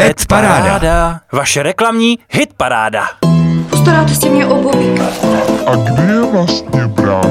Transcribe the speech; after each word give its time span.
Ed 0.00 0.26
Paráda. 0.28 1.20
Vaše 1.32 1.62
reklamní 1.62 2.18
hit 2.30 2.50
paráda. 2.56 3.08
Postaráte 3.70 4.14
si 4.14 4.30
mě 4.30 4.46
o. 4.46 4.70
A 5.66 5.76
kde 5.76 6.02
je 6.12 6.20
vlastně 6.32 6.86
brácha? 6.86 7.28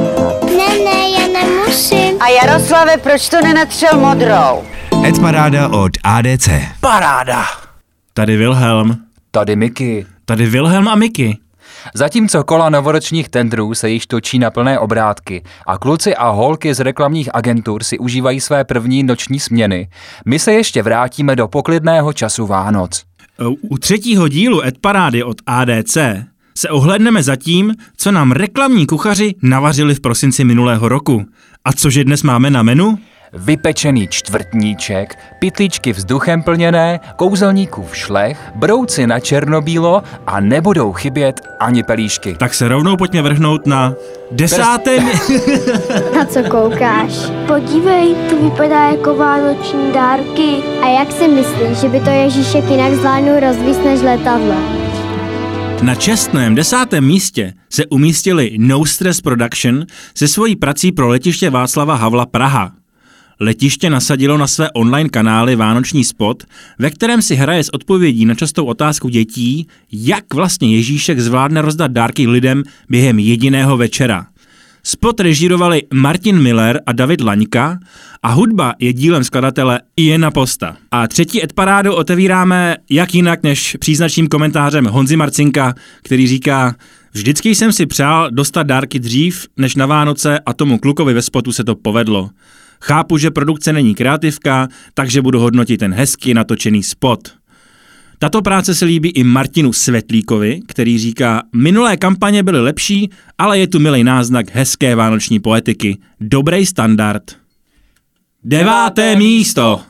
Ne, 0.57 0.67
ne, 0.85 1.09
já 1.19 1.27
nemusím. 1.41 2.21
A 2.21 2.27
Jaroslave, 2.29 2.97
proč 2.97 3.29
to 3.29 3.41
nenatřel 3.41 3.99
modrou? 3.99 4.63
Ed 5.05 5.19
Paráda 5.19 5.67
od 5.69 5.91
ADC. 6.03 6.49
Paráda. 6.79 7.43
Tady 8.13 8.37
Wilhelm. 8.37 8.97
Tady 9.31 9.55
Miky. 9.55 10.05
Tady 10.25 10.45
Wilhelm 10.45 10.87
a 10.87 10.95
Miky. 10.95 11.37
Zatímco 11.93 12.43
kola 12.43 12.69
novoročních 12.69 13.29
tendrů 13.29 13.73
se 13.73 13.89
již 13.89 14.07
točí 14.07 14.39
na 14.39 14.51
plné 14.51 14.79
obrátky 14.79 15.43
a 15.67 15.77
kluci 15.77 16.15
a 16.15 16.29
holky 16.29 16.73
z 16.73 16.79
reklamních 16.79 17.29
agentur 17.33 17.83
si 17.83 17.99
užívají 17.99 18.41
své 18.41 18.63
první 18.63 19.03
noční 19.03 19.39
směny, 19.39 19.89
my 20.25 20.39
se 20.39 20.53
ještě 20.53 20.83
vrátíme 20.83 21.35
do 21.35 21.47
poklidného 21.47 22.13
času 22.13 22.45
Vánoc. 22.45 23.03
U 23.61 23.77
třetího 23.77 24.27
dílu 24.27 24.63
Ed 24.65 24.77
Parády 24.81 25.23
od 25.23 25.37
ADC 25.45 25.97
se 26.57 26.69
ohledneme 26.69 27.23
za 27.23 27.35
tím, 27.35 27.73
co 27.97 28.11
nám 28.11 28.31
reklamní 28.31 28.85
kuchaři 28.85 29.35
navařili 29.41 29.95
v 29.95 29.99
prosinci 29.99 30.43
minulého 30.43 30.89
roku. 30.89 31.25
A 31.65 31.73
cože 31.73 32.03
dnes 32.03 32.23
máme 32.23 32.49
na 32.49 32.63
menu? 32.63 32.97
Vypečený 33.33 34.07
čtvrtníček, 34.07 35.15
pytličky 35.39 35.93
vzduchem 35.93 36.43
plněné, 36.43 36.99
kouzelníkův 37.15 37.97
šlech, 37.97 38.51
brouci 38.55 39.07
na 39.07 39.19
černobílo 39.19 40.03
a 40.27 40.39
nebudou 40.39 40.93
chybět 40.93 41.41
ani 41.59 41.83
pelíšky. 41.83 42.35
Tak 42.39 42.53
se 42.53 42.67
rovnou 42.67 42.97
pojďme 42.97 43.21
vrhnout 43.21 43.65
na 43.65 43.93
desáté... 44.31 44.99
Na 46.15 46.25
co 46.25 46.43
koukáš? 46.43 47.13
Podívej, 47.47 48.15
to 48.29 48.43
vypadá 48.43 48.89
jako 48.89 49.15
vánoční 49.15 49.91
dárky. 49.91 50.55
A 50.83 50.87
jak 50.99 51.11
si 51.11 51.27
myslíš, 51.27 51.77
že 51.77 51.89
by 51.89 51.99
to 51.99 52.09
Ježíšek 52.09 52.69
jinak 52.69 52.93
zvládnul 52.93 53.39
rozvíst 53.39 53.85
než 53.85 54.01
letadla? 54.01 54.55
Na 55.81 55.95
čestném 55.95 56.55
desátém 56.55 57.05
místě 57.05 57.53
se 57.69 57.85
umístili 57.85 58.55
No 58.59 58.85
Stress 58.85 59.21
Production 59.21 59.85
se 60.15 60.27
svojí 60.27 60.55
prací 60.55 60.91
pro 60.91 61.07
letiště 61.07 61.49
Václava 61.49 61.95
Havla 61.95 62.25
Praha. 62.25 62.78
Letiště 63.41 63.89
nasadilo 63.89 64.37
na 64.37 64.47
své 64.47 64.71
online 64.71 65.09
kanály 65.09 65.55
vánoční 65.55 66.03
spot, 66.03 66.43
ve 66.79 66.89
kterém 66.89 67.21
si 67.21 67.35
hraje 67.35 67.63
s 67.63 67.73
odpovědí 67.73 68.25
na 68.25 68.35
častou 68.35 68.65
otázku 68.65 69.09
dětí, 69.09 69.67
jak 69.91 70.33
vlastně 70.33 70.75
Ježíšek 70.75 71.19
zvládne 71.19 71.61
rozdat 71.61 71.91
dárky 71.91 72.27
lidem 72.27 72.63
během 72.89 73.19
jediného 73.19 73.77
večera. 73.77 74.25
Spot 74.83 75.19
režírovali 75.19 75.83
Martin 75.93 76.41
Miller 76.41 76.81
a 76.85 76.91
David 76.91 77.21
Laňka 77.21 77.79
a 78.23 78.31
hudba 78.31 78.73
je 78.79 78.93
dílem 78.93 79.23
skladatele 79.23 79.79
Iena 79.97 80.31
Posta. 80.31 80.77
A 80.91 81.07
třetí 81.07 81.43
Edparádu 81.43 81.93
otevíráme 81.93 82.77
jak 82.89 83.15
jinak 83.15 83.43
než 83.43 83.77
příznačným 83.79 84.27
komentářem 84.27 84.85
Honzi 84.85 85.15
Marcinka, 85.15 85.73
který 86.03 86.27
říká 86.27 86.75
Vždycky 87.13 87.55
jsem 87.55 87.71
si 87.71 87.85
přál 87.85 88.31
dostat 88.31 88.63
dárky 88.63 88.99
dřív 88.99 89.47
než 89.57 89.75
na 89.75 89.85
Vánoce 89.85 90.39
a 90.39 90.53
tomu 90.53 90.77
klukovi 90.77 91.13
ve 91.13 91.21
spotu 91.21 91.51
se 91.51 91.63
to 91.63 91.75
povedlo. 91.75 92.29
Chápu, 92.81 93.17
že 93.17 93.31
produkce 93.31 93.73
není 93.73 93.95
kreativka, 93.95 94.67
takže 94.93 95.21
budu 95.21 95.39
hodnotit 95.39 95.77
ten 95.77 95.93
hezky 95.93 96.33
natočený 96.33 96.83
spot. 96.83 97.19
Tato 98.19 98.41
práce 98.41 98.75
se 98.75 98.85
líbí 98.85 99.09
i 99.09 99.23
Martinu 99.23 99.73
Svetlíkovi, 99.73 100.59
který 100.67 100.97
říká, 100.97 101.41
minulé 101.55 101.97
kampaně 101.97 102.43
byly 102.43 102.61
lepší, 102.61 103.09
ale 103.37 103.59
je 103.59 103.67
tu 103.67 103.79
milý 103.79 104.03
náznak 104.03 104.45
hezké 104.53 104.95
vánoční 104.95 105.39
poetiky. 105.39 105.97
Dobrý 106.21 106.65
standard. 106.65 107.23
Deváté 108.43 109.15
místo. 109.15 109.81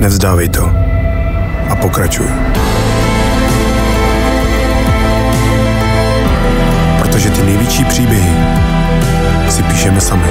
Nevzdávej 0.00 0.48
to. 0.48 0.64
A 1.70 1.76
pokračuj. 1.80 2.26
Protože 7.02 7.30
ty 7.30 7.42
největší 7.42 7.84
příběhy 7.84 8.69
si 9.50 9.62
píšeme 9.62 10.00
sami. 10.00 10.26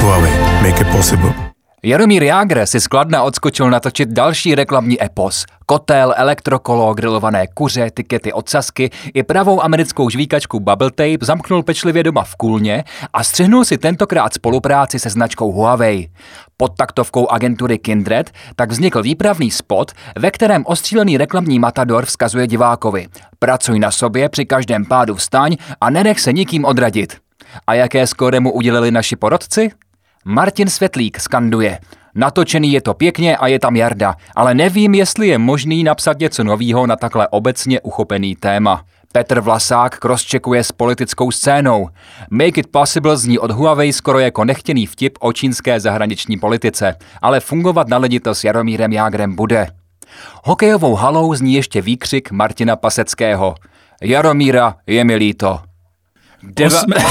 Huawei. 0.00 0.32
Make 0.62 0.80
it 0.80 0.88
possible. 0.88 1.52
Jaromír 1.84 2.22
Jágr 2.22 2.66
si 2.66 2.80
skladna 2.80 3.22
odskočil 3.22 3.70
natočit 3.70 4.08
další 4.08 4.54
reklamní 4.54 5.04
epos. 5.04 5.44
Kotel, 5.66 6.14
elektrokolo, 6.16 6.94
grilované 6.94 7.46
kuře, 7.54 7.90
tikety 7.94 8.32
od 8.32 8.48
Sasky 8.48 8.90
i 9.14 9.22
pravou 9.22 9.62
americkou 9.62 10.10
žvíkačku 10.10 10.60
Bubble 10.60 10.90
Tape 10.90 11.18
zamknul 11.20 11.62
pečlivě 11.62 12.02
doma 12.02 12.24
v 12.24 12.36
Kůlně 12.36 12.84
a 13.12 13.24
střihnul 13.24 13.64
si 13.64 13.78
tentokrát 13.78 14.34
spolupráci 14.34 14.98
se 14.98 15.10
značkou 15.10 15.52
Huawei. 15.52 16.08
Pod 16.56 16.76
taktovkou 16.76 17.28
agentury 17.28 17.78
Kindred 17.78 18.30
tak 18.56 18.70
vznikl 18.70 19.02
výpravný 19.02 19.50
spot, 19.50 19.92
ve 20.18 20.30
kterém 20.30 20.64
ostřílený 20.66 21.18
reklamní 21.18 21.58
matador 21.58 22.06
vzkazuje 22.06 22.46
divákovi 22.46 23.06
Pracuj 23.38 23.78
na 23.78 23.90
sobě 23.90 24.28
při 24.28 24.44
každém 24.44 24.84
pádu 24.84 25.14
vstaň 25.14 25.56
a 25.80 25.90
nenech 25.90 26.20
se 26.20 26.32
nikým 26.32 26.64
odradit. 26.64 27.21
A 27.66 27.74
jaké 27.74 28.06
skóre 28.06 28.40
mu 28.40 28.52
udělili 28.52 28.90
naši 28.90 29.16
porodci? 29.16 29.70
Martin 30.24 30.68
Světlík 30.68 31.20
skanduje. 31.20 31.78
Natočený 32.14 32.72
je 32.72 32.80
to 32.80 32.94
pěkně 32.94 33.36
a 33.36 33.46
je 33.46 33.58
tam 33.58 33.76
Jarda, 33.76 34.14
ale 34.36 34.54
nevím, 34.54 34.94
jestli 34.94 35.28
je 35.28 35.38
možný 35.38 35.84
napsat 35.84 36.18
něco 36.18 36.44
novýho 36.44 36.86
na 36.86 36.96
takhle 36.96 37.28
obecně 37.28 37.80
uchopený 37.80 38.36
téma. 38.36 38.84
Petr 39.12 39.40
Vlasák 39.40 39.98
crosscheckuje 39.98 40.64
s 40.64 40.72
politickou 40.72 41.30
scénou. 41.30 41.88
Make 42.30 42.60
it 42.60 42.66
possible 42.66 43.16
zní 43.16 43.38
od 43.38 43.50
Huawei 43.50 43.92
skoro 43.92 44.18
jako 44.18 44.44
nechtěný 44.44 44.86
vtip 44.86 45.18
o 45.20 45.32
čínské 45.32 45.80
zahraniční 45.80 46.36
politice, 46.36 46.96
ale 47.22 47.40
fungovat 47.40 47.88
na 47.88 47.98
lidi 47.98 48.20
to 48.20 48.34
s 48.34 48.44
Jaromírem 48.44 48.92
Jágrem 48.92 49.36
bude. 49.36 49.66
Hokejovou 50.44 50.94
halou 50.94 51.34
zní 51.34 51.54
ještě 51.54 51.82
výkřik 51.82 52.30
Martina 52.30 52.76
Paseckého. 52.76 53.54
Jaromíra, 54.02 54.74
je 54.86 55.04
mi 55.04 55.16
líto. 55.16 55.60
Deva... 56.42 56.80
Osmé... 56.80 56.96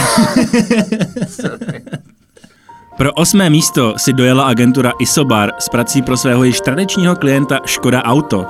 Pro 2.98 3.14
osmé 3.14 3.50
místo 3.50 3.94
si 3.98 4.14
dojela 4.14 4.44
agentura 4.44 4.92
Isobar 5.00 5.52
s 5.60 5.70
prací 5.70 6.02
pro 6.02 6.18
svého 6.18 6.44
již 6.44 6.62
tradičního 6.62 7.16
klienta 7.16 7.60
Škoda 7.66 8.04
Auto. 8.04 8.46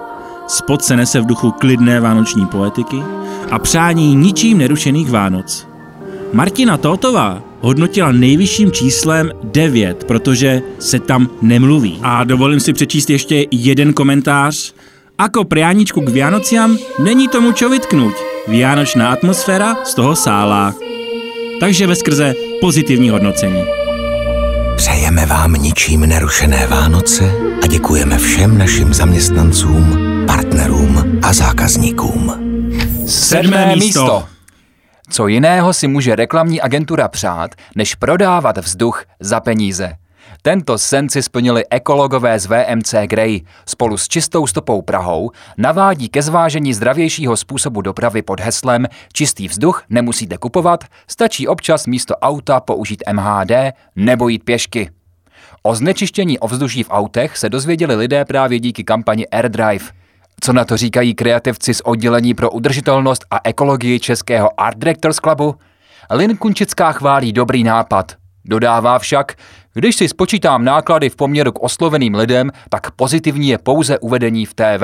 Spot 0.48 0.84
se 0.84 0.98
nese 0.98 1.22
v 1.22 1.26
duchu 1.26 1.52
klidné 1.52 2.00
vánoční 2.00 2.46
poetiky 2.46 3.04
a 3.52 3.60
přání 3.60 4.16
ničím 4.16 4.58
nerušených 4.58 5.12
Vánoc. 5.12 5.68
Martina 6.34 6.78
Totová 6.78 7.44
hodnotila 7.60 8.12
nejvyšším 8.12 8.72
číslem 8.72 9.32
9, 9.44 10.04
protože 10.04 10.62
se 10.80 11.00
tam 11.00 11.30
nemluví. 11.42 12.00
A 12.04 12.24
dovolím 12.24 12.60
si 12.60 12.74
přečíst 12.74 13.10
ještě 13.10 13.46
jeden 13.52 13.94
komentář. 13.94 14.74
Ako 15.22 15.46
prianičku 15.46 16.02
k 16.02 16.10
Vianociam 16.10 16.82
není 16.98 17.30
tomu 17.30 17.54
čo 17.54 17.70
vytknout. 17.70 18.18
Vianočná 18.50 19.14
atmosféra 19.14 19.86
z 19.86 19.94
toho 19.94 20.18
sálá. 20.18 20.74
Takže 21.62 21.86
ve 21.86 21.96
skrze 21.96 22.34
pozitivní 22.58 23.14
hodnocení. 23.14 23.62
Přejeme 24.76 25.26
vám 25.26 25.54
ničím 25.54 26.10
nerušené 26.10 26.68
Vánoce 26.68 27.34
a 27.64 27.68
děkujeme 27.68 28.18
všem 28.18 28.58
našim 28.58 28.94
zaměstnancům, 28.94 29.98
partnerům 30.28 31.22
a 31.22 31.34
zákazníkům. 31.34 32.34
Sedmé 33.06 33.76
místo. 33.76 34.26
Co 35.10 35.28
jiného 35.28 35.74
si 35.74 35.88
může 35.88 36.16
reklamní 36.16 36.62
agentura 36.62 37.08
přát, 37.08 37.52
než 37.76 37.96
prodávat 37.96 38.58
vzduch 38.58 39.06
za 39.20 39.40
peníze? 39.40 40.01
Tento 40.44 40.78
sen 40.78 41.10
si 41.10 41.22
splnili 41.24 41.64
ekologové 41.70 42.40
z 42.40 42.46
VMC 42.46 42.94
Grey. 43.06 43.42
Spolu 43.66 43.98
s 43.98 44.08
čistou 44.08 44.48
stopou 44.48 44.82
Prahou 44.82 45.32
navádí 45.58 46.10
ke 46.10 46.22
zvážení 46.22 46.74
zdravějšího 46.74 47.38
způsobu 47.38 47.82
dopravy 47.82 48.22
pod 48.22 48.40
heslem 48.40 48.88
Čistý 49.14 49.48
vzduch 49.48 49.84
nemusíte 49.90 50.38
kupovat, 50.38 50.84
stačí 51.08 51.48
občas 51.48 51.88
místo 51.88 52.16
auta 52.16 52.60
použít 52.60 53.04
MHD 53.14 53.52
nebo 53.96 54.28
jít 54.30 54.44
pěšky. 54.44 54.90
O 55.64 55.76
znečištění 55.76 56.40
ovzduší 56.40 56.84
v 56.84 56.92
autech 56.92 57.38
se 57.38 57.50
dozvěděli 57.50 57.96
lidé 57.96 58.26
právě 58.26 58.60
díky 58.60 58.84
kampani 58.84 59.28
AirDrive. 59.28 59.86
Co 60.44 60.54
na 60.54 60.66
to 60.66 60.78
říkají 60.78 61.14
kreativci 61.14 61.74
z 61.74 61.82
oddělení 61.82 62.34
pro 62.34 62.52
udržitelnost 62.52 63.26
a 63.32 63.40
ekologii 63.44 64.00
Českého 64.00 64.62
Art 64.62 64.78
Directors 64.78 65.18
Clubu? 65.18 65.56
Lin 66.12 66.38
Kunčická 66.38 66.92
chválí 66.92 67.34
dobrý 67.34 67.64
nápad. 67.64 68.22
Dodává 68.46 69.00
však, 69.00 69.36
když 69.74 69.96
si 69.96 70.08
spočítám 70.08 70.66
náklady 70.66 71.10
v 71.10 71.16
poměru 71.16 71.52
k 71.52 71.64
osloveným 71.64 72.16
lidem, 72.16 72.52
tak 72.70 72.92
pozitivní 72.92 73.50
je 73.50 73.58
pouze 73.58 74.00
uvedení 74.00 74.46
v 74.46 74.54
TV. 74.54 74.84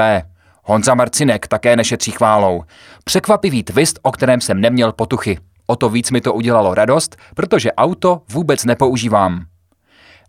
Honza 0.63 0.95
Marcinek 0.95 1.47
také 1.47 1.75
nešetří 1.75 2.11
chválou. 2.11 2.63
Překvapivý 3.03 3.63
twist, 3.63 3.99
o 4.01 4.11
kterém 4.11 4.41
jsem 4.41 4.61
neměl 4.61 4.91
potuchy. 4.91 5.39
O 5.67 5.75
to 5.75 5.89
víc 5.89 6.11
mi 6.11 6.21
to 6.21 6.33
udělalo 6.33 6.73
radost, 6.73 7.15
protože 7.35 7.71
auto 7.71 8.21
vůbec 8.29 8.65
nepoužívám. 8.65 9.45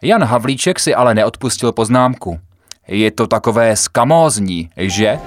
Jan 0.03 0.25
Havlíček 0.25 0.81
si 0.81 0.95
ale 0.95 1.15
neodpustil 1.15 1.73
poznámku. 1.73 2.41
Je 2.89 3.11
to 3.11 3.27
takové 3.27 3.77
skamózní, 3.77 4.71
že? 4.77 5.19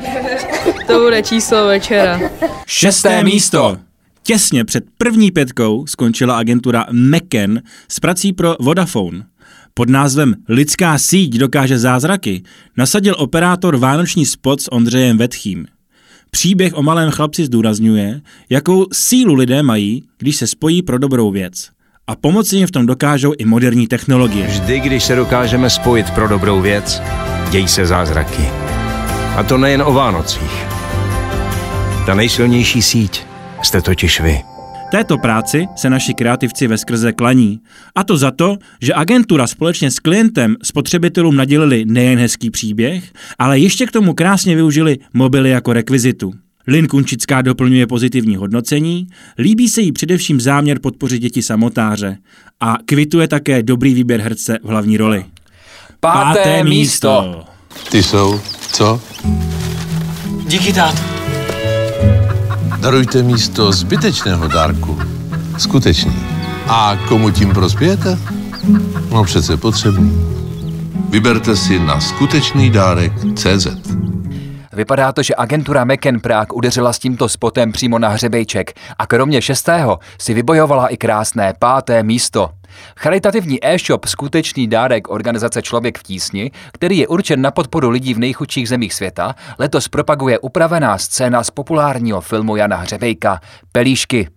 To 0.88 1.00
bude 1.00 1.24
číslo 1.24 1.68
večera. 1.68 2.19
Šesté 2.68 3.24
místo. 3.24 3.77
Těsně 4.24 4.66
před 4.66 4.84
první 4.98 5.32
pětkou 5.32 5.86
skončila 5.88 6.38
agentura 6.38 6.86
Meken 6.92 7.62
s 7.88 8.00
prací 8.00 8.34
pro 8.34 8.56
Vodafone. 8.60 9.24
pod 9.74 9.90
názvem 9.90 10.36
Lidská 10.50 10.98
síť 10.98 11.38
dokáže 11.38 11.80
zázraky 11.80 12.44
nasadil 12.78 13.16
operátor 13.18 13.78
vánoční 13.78 14.26
spot 14.26 14.62
s 14.62 14.72
Ondřejem 14.72 15.18
Vetchým. 15.18 15.66
Příběh 16.32 16.74
o 16.78 16.84
malém 16.84 17.12
chlapci 17.12 17.46
zdůrazňuje, 17.46 18.22
jakou 18.50 18.86
sílu 18.94 19.34
lidé 19.34 19.64
mají, 19.64 20.04
když 20.18 20.36
se 20.36 20.48
spojí 20.48 20.82
pro 20.82 20.98
dobrou 20.98 21.32
věc. 21.32 21.70
A 22.08 22.16
pomoci 22.16 22.56
jim 22.56 22.68
v 22.68 22.72
tom 22.72 22.86
dokážou 22.86 23.34
i 23.38 23.46
moderní 23.46 23.88
technologie. 23.88 24.48
Vždy, 24.48 24.80
když 24.80 25.04
se 25.04 25.16
dokážeme 25.16 25.70
spojit 25.70 26.12
pro 26.12 26.28
dobrou 26.28 26.62
věc, 26.62 27.02
dějí 27.52 27.68
se 27.68 27.86
zázraky. 27.86 28.44
A 29.36 29.44
to 29.44 29.58
nejen 29.58 29.82
o 29.82 29.94
Vánocích. 29.94 30.66
Ta 32.06 32.14
nejsilnější 32.14 32.82
síť 32.82 33.31
jste 33.66 33.81
totiž 33.81 34.22
vy. 34.22 34.42
Této 34.92 35.18
práci 35.18 35.68
se 35.75 35.90
naši 35.90 36.13
kreativci 36.13 36.68
ve 36.68 36.78
skrze 36.78 37.13
klaní. 37.13 37.60
A 37.96 38.04
to 38.04 38.18
za 38.18 38.31
to, 38.31 38.58
že 38.81 38.94
agentura 38.94 39.48
společně 39.48 39.92
s 39.92 40.00
klientem 40.00 40.56
spotřebitelům 40.63 41.36
nadělili 41.36 41.86
nejen 41.86 42.19
hezký 42.19 42.50
příběh, 42.50 43.04
ale 43.40 43.60
ještě 43.60 43.86
k 43.86 43.92
tomu 43.92 44.13
krásně 44.13 44.56
využili 44.56 44.98
mobily 45.13 45.50
jako 45.50 45.74
rekvizitu. 45.74 46.34
Lin 46.68 46.88
Kunčická 46.88 47.42
doplňuje 47.42 47.88
pozitivní 47.88 48.36
hodnocení, 48.36 49.08
líbí 49.38 49.69
se 49.69 49.81
jí 49.81 49.92
především 49.92 50.42
záměr 50.42 50.80
podpořit 50.80 51.19
děti 51.19 51.42
samotáře 51.42 52.18
a 52.60 52.78
kvituje 52.86 53.28
také 53.28 53.63
dobrý 53.63 53.94
výběr 53.94 54.22
herce 54.22 54.58
v 54.63 54.68
hlavní 54.68 54.98
roli. 54.98 55.25
Páté, 56.00 56.40
Páté 56.40 56.63
místo. 56.63 57.44
Ty 57.92 58.04
jsou, 58.04 58.42
co? 58.72 59.02
Díky, 60.48 60.74
táto. 60.74 61.11
Darujte 62.81 63.24
místo 63.24 63.72
zbytečného 63.72 64.48
dárku. 64.48 65.00
Skutečný. 65.57 66.16
A 66.68 66.98
komu 67.07 67.31
tím 67.31 67.54
prospějete? 67.54 68.18
No 69.12 69.24
přece 69.24 69.57
potřebný. 69.57 70.12
Vyberte 71.10 71.56
si 71.56 71.80
na 71.80 72.00
skutečný 72.00 72.69
dárek 72.69 73.13
CZ. 73.36 73.68
Vypadá 74.74 75.12
to, 75.12 75.24
že 75.24 75.33
agentura 75.38 75.86
McCann 75.86 76.19
Prague 76.19 76.56
udeřila 76.56 76.94
s 76.94 77.00
tímto 77.00 77.30
spotem 77.30 77.72
přímo 77.72 78.00
na 78.00 78.10
hřebejček 78.10 78.74
a 79.00 79.07
kromě 79.07 79.42
šestého 79.42 80.00
si 80.19 80.34
vybojovala 80.34 80.88
i 80.88 80.98
krásné 80.98 81.54
páté 81.60 82.04
místo. 82.04 82.50
Charitativní 82.98 83.66
e-shop 83.66 84.06
Skutečný 84.06 84.68
dárek 84.68 85.10
organizace 85.10 85.62
Člověk 85.62 85.98
v 85.98 86.04
tísni, 86.04 86.52
který 86.74 86.98
je 86.98 87.08
určen 87.08 87.42
na 87.42 87.52
podporu 87.52 87.90
lidí 87.90 88.14
v 88.14 88.20
nejchudších 88.20 88.70
zemích 88.70 88.94
světa, 88.94 89.36
letos 89.60 89.88
propaguje 89.88 90.40
upravená 90.40 90.98
scéna 90.98 91.44
z 91.44 91.50
populárního 91.50 92.22
filmu 92.22 92.56
Jana 92.56 92.78
Hřebejka 92.78 93.40
Pelíšky. 93.72 94.28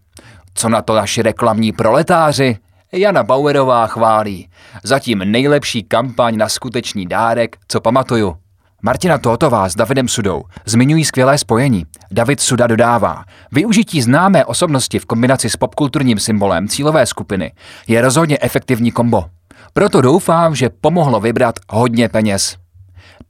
Co 0.55 0.69
na 0.69 0.83
to 0.83 0.95
naši 0.95 1.23
reklamní 1.23 1.73
proletáři? 1.73 2.57
Jana 2.93 3.23
Bauerová 3.23 3.87
chválí. 3.87 4.49
Zatím 4.83 5.19
nejlepší 5.19 5.83
kampaň 5.83 6.37
na 6.37 6.49
skutečný 6.49 7.07
dárek, 7.07 7.57
co 7.69 7.81
pamatuju. 7.81 8.44
Martina 8.87 9.19
Totová 9.19 9.69
s 9.69 9.75
Davidem 9.75 10.09
Sudou 10.09 10.43
zmiňují 10.67 11.05
skvělé 11.05 11.39
spojení. 11.39 11.87
David 12.11 12.41
Suda 12.41 12.67
dodává, 12.67 13.25
využití 13.53 14.03
známé 14.03 14.45
osobnosti 14.45 14.99
v 14.99 15.07
kombinaci 15.07 15.51
s 15.51 15.57
popkulturním 15.57 16.19
symbolem 16.19 16.69
cílové 16.69 17.07
skupiny 17.07 17.53
je 17.89 18.01
rozhodně 18.01 18.39
efektivní 18.41 18.91
kombo. 18.91 19.25
Proto 19.73 20.01
doufám, 20.01 20.55
že 20.55 20.71
pomohlo 20.81 21.21
vybrat 21.21 21.55
hodně 21.71 22.09
peněz. 22.09 22.57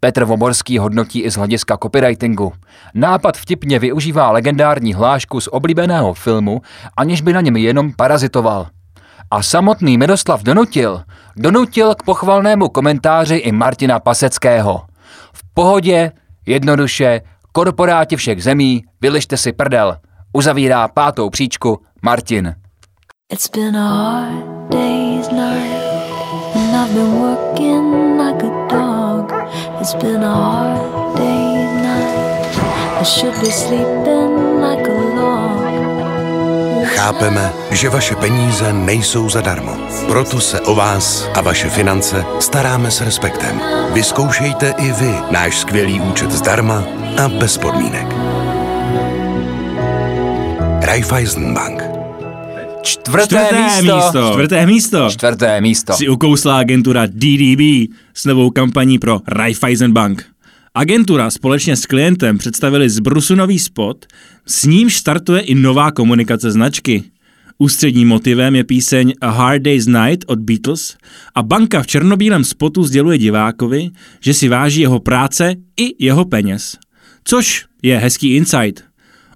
Petr 0.00 0.24
Voborský 0.24 0.78
hodnotí 0.78 1.22
i 1.22 1.30
z 1.30 1.36
hlediska 1.36 1.76
copywritingu. 1.82 2.52
Nápad 2.94 3.36
vtipně 3.36 3.78
využívá 3.78 4.30
legendární 4.30 4.94
hlášku 4.94 5.40
z 5.40 5.48
oblíbeného 5.52 6.14
filmu, 6.14 6.62
aniž 6.96 7.20
by 7.20 7.32
na 7.32 7.40
něm 7.40 7.56
jenom 7.56 7.92
parazitoval. 7.92 8.66
A 9.30 9.42
samotný 9.42 9.98
Miroslav 9.98 10.42
donutil, 10.42 11.02
donutil 11.36 11.94
k 11.94 12.02
pochvalnému 12.02 12.68
komentáři 12.68 13.36
i 13.36 13.52
Martina 13.52 14.00
Paseckého– 14.00 14.82
pohodě, 15.54 16.12
jednoduše, 16.46 17.20
korporáti 17.52 18.16
všech 18.16 18.42
zemí, 18.42 18.84
vylište 19.00 19.36
si 19.36 19.52
prdel. 19.52 19.96
Uzavírá 20.32 20.88
pátou 20.88 21.30
příčku 21.30 21.80
Martin. 22.02 22.54
It's 23.32 23.48
been 23.48 23.76
a 23.76 23.88
hard 23.88 24.70
day's 24.70 25.28
night 25.30 25.84
And 26.54 26.76
I've 26.76 26.94
been 26.94 27.20
working 27.20 28.18
like 28.18 28.42
a 28.44 28.68
dog 28.68 29.32
It's 29.80 29.94
been 29.94 30.24
a 30.24 30.34
hard 30.34 31.16
day's 31.16 31.82
night 31.82 32.58
I 33.00 33.04
should 33.04 33.40
be 33.40 33.50
sleeping 33.50 34.53
Chápeme, 37.04 37.52
že 37.70 37.88
vaše 37.88 38.16
peníze 38.16 38.72
nejsou 38.72 39.28
zadarmo. 39.28 39.76
Proto 40.08 40.40
se 40.40 40.60
o 40.60 40.74
vás 40.74 41.28
a 41.34 41.40
vaše 41.40 41.68
finance 41.68 42.24
staráme 42.40 42.90
s 42.90 43.00
respektem. 43.00 43.60
Vyzkoušejte 43.92 44.74
i 44.78 44.92
vy 44.92 45.14
náš 45.30 45.58
skvělý 45.58 46.00
účet 46.00 46.30
zdarma 46.30 46.84
a 47.24 47.28
bez 47.28 47.58
podmínek. 47.58 48.06
Raiffeisen 50.80 51.54
Bank. 51.54 51.82
Čtvrté, 52.82 53.26
Čtvrté 53.26 53.62
místo. 53.62 53.96
místo. 53.96 54.30
Čtvrté 54.32 54.66
místo. 54.66 55.10
Čtvrté 55.10 55.60
místo. 55.60 55.92
Si 55.92 56.08
ukousla 56.08 56.58
agentura 56.58 57.06
DDB 57.06 57.92
s 58.14 58.24
novou 58.24 58.50
kampaní 58.50 58.98
pro 58.98 59.20
Raiffeisen 59.28 59.92
Bank. 59.92 60.33
Agentura 60.76 61.30
společně 61.30 61.76
s 61.76 61.86
klientem 61.86 62.38
představili 62.38 62.90
zbrusunový 62.90 63.58
spot, 63.58 64.06
s 64.46 64.64
nímž 64.64 64.96
startuje 64.96 65.40
i 65.40 65.54
nová 65.54 65.90
komunikace 65.90 66.50
značky. 66.50 67.04
Ústředním 67.58 68.08
motivem 68.08 68.56
je 68.56 68.64
píseň 68.64 69.12
A 69.20 69.30
Hard 69.30 69.62
Day's 69.62 69.86
Night 69.86 70.24
od 70.26 70.38
Beatles 70.38 70.96
a 71.34 71.42
banka 71.42 71.82
v 71.82 71.86
černobílém 71.86 72.44
spotu 72.44 72.82
sděluje 72.82 73.18
divákovi, 73.18 73.90
že 74.20 74.34
si 74.34 74.48
váží 74.48 74.80
jeho 74.80 75.00
práce 75.00 75.54
i 75.76 76.04
jeho 76.04 76.24
peněz. 76.24 76.78
Což 77.24 77.66
je 77.82 77.98
hezký 77.98 78.36
insight. 78.36 78.84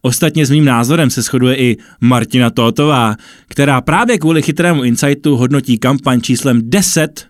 Ostatně 0.02 0.46
s 0.46 0.50
mým 0.50 0.64
názorem 0.64 1.11
se 1.11 1.23
shoduje 1.23 1.56
i 1.56 1.76
Martina 2.00 2.50
Totová, 2.50 3.17
která 3.49 3.81
právě 3.81 4.19
kvůli 4.19 4.43
chytrému 4.43 4.84
insightu 4.84 5.37
hodnotí 5.37 5.79
kampaň 5.79 6.20
číslem 6.20 6.61
10 6.64 7.29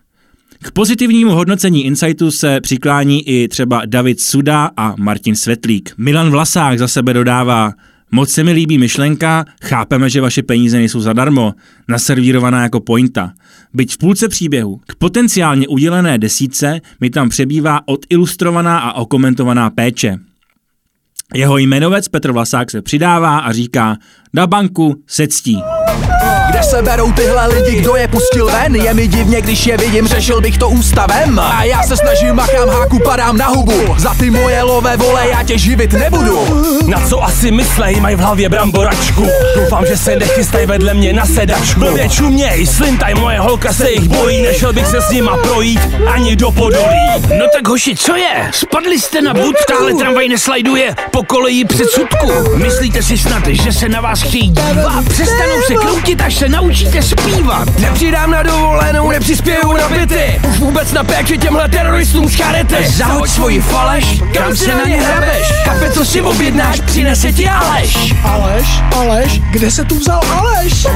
k 0.63 0.71
pozitivnímu 0.71 1.31
hodnocení 1.31 1.85
Insightu 1.85 2.31
se 2.31 2.61
přiklání 2.61 3.29
i 3.29 3.47
třeba 3.47 3.81
David 3.85 4.19
Suda 4.19 4.71
a 4.77 4.95
Martin 4.97 5.35
Svetlík. 5.35 5.93
Milan 5.97 6.29
Vlasák 6.29 6.79
za 6.79 6.87
sebe 6.87 7.13
dodává, 7.13 7.73
moc 8.11 8.29
se 8.29 8.43
mi 8.43 8.51
líbí 8.51 8.77
myšlenka, 8.77 9.45
chápeme, 9.63 10.09
že 10.09 10.21
vaše 10.21 10.43
peníze 10.43 10.77
nejsou 10.77 10.99
zadarmo, 10.99 11.53
naservírovaná 11.87 12.63
jako 12.63 12.79
pointa. 12.79 13.33
Byť 13.73 13.93
v 13.93 13.97
půlce 13.97 14.27
příběhu, 14.27 14.81
k 14.87 14.95
potenciálně 14.95 15.67
udělené 15.67 16.17
desíce 16.17 16.81
mi 17.01 17.09
tam 17.09 17.29
přebývá 17.29 17.79
odilustrovaná 17.85 18.79
a 18.79 18.93
okomentovaná 18.93 19.69
péče. 19.69 20.17
Jeho 21.35 21.57
jmenovec 21.57 22.07
Petr 22.07 22.31
Vlasák 22.31 22.71
se 22.71 22.81
přidává 22.81 23.39
a 23.39 23.51
říká, 23.51 23.97
na 24.33 24.47
banku 24.47 25.03
se 25.07 25.27
ctí. 25.27 25.61
Kde 26.49 26.63
se 26.63 26.81
berou 26.81 27.11
tyhle 27.11 27.47
lidi, 27.47 27.81
kdo 27.81 27.95
je 27.95 28.07
pustil 28.07 28.45
ven? 28.45 28.75
Je 28.75 28.93
mi 28.93 29.07
divně, 29.07 29.41
když 29.41 29.67
je 29.67 29.77
vidím, 29.77 30.07
řešil 30.07 30.41
bych 30.41 30.57
to 30.57 30.69
ústavem. 30.69 31.39
A 31.39 31.63
já 31.63 31.83
se 31.83 31.97
snažím, 31.97 32.35
makám 32.35 32.69
háku, 32.69 32.99
padám 32.99 33.37
na 33.37 33.47
hubu. 33.47 33.95
Za 33.97 34.13
ty 34.13 34.29
moje 34.29 34.63
lové 34.63 34.97
vole, 34.97 35.27
já 35.29 35.43
tě 35.43 35.57
živit 35.57 35.93
nebudu. 35.93 36.39
Na 36.87 37.07
co 37.07 37.23
asi 37.23 37.51
myslej, 37.51 37.99
mají 37.99 38.15
v 38.15 38.19
hlavě 38.19 38.49
bramboračku. 38.49 39.27
Doufám, 39.55 39.85
že 39.85 39.97
se 39.97 40.15
nechystaj 40.15 40.65
vedle 40.65 40.93
mě 40.93 41.13
na 41.13 41.25
sedačku. 41.25 41.79
Blbě 41.79 42.09
čuměj, 42.09 42.67
slintaj, 42.67 43.15
moje 43.15 43.39
holka 43.39 43.73
se 43.73 43.91
jich 43.91 44.07
bojí 44.07 44.41
Nešel 44.41 44.73
bych 44.73 44.87
se 44.87 45.01
s 45.01 45.09
nima 45.09 45.37
projít 45.37 45.81
ani 46.13 46.35
do 46.35 46.51
podolí. 46.51 47.09
No 47.39 47.45
tak 47.53 47.67
hoši, 47.67 47.95
co 47.95 48.15
je? 48.15 48.49
Spadli 48.51 48.99
jste 48.99 49.21
na 49.21 49.33
bud, 49.33 49.55
tahle 49.67 49.93
tramvaj 49.93 50.27
neslajduje 50.29 50.95
po 51.11 51.23
koleji 51.23 51.65
předsudku 51.65 52.31
Myslíte 52.55 53.03
si 53.03 53.17
snad, 53.17 53.47
že 53.47 53.71
se 53.71 53.89
na 53.89 54.01
vás 54.01 54.21
chtějí 54.21 54.49
dívat? 54.49 55.05
Přestanou 55.09 55.61
se 55.67 55.75
kroutit, 55.79 56.21
až 56.21 56.35
se 56.35 56.49
naučíte 56.49 57.01
zpívat. 57.01 57.79
Nepřidám 57.79 58.31
na 58.31 58.43
dovolenou, 58.43 59.09
nepřispěju 59.09 59.73
na 59.73 59.89
byty. 59.89 60.41
Už 60.49 60.59
vůbec 60.59 60.91
na 60.91 61.03
péči 61.03 61.37
těmhle 61.37 61.69
teroristům 61.69 62.29
z 62.29 62.35
charity. 62.35 62.87
Zahoď 62.87 63.29
svoji 63.29 63.61
faleš, 63.61 64.21
kam 64.33 64.55
se 64.55 64.75
na 64.75 64.83
ně 64.83 65.01
hrabeš. 65.01 65.53
Kafe, 65.65 65.91
co 65.91 66.05
si 66.05 66.21
objednáš, 66.21 66.79
přinese 66.79 67.31
ti 67.33 67.49
Aleš. 67.49 68.13
Aleš, 68.23 68.67
Aleš, 68.95 69.41
kde 69.51 69.71
se 69.71 69.85
tu 69.85 69.95
vzal 69.95 70.21
Aleš? 70.31 70.87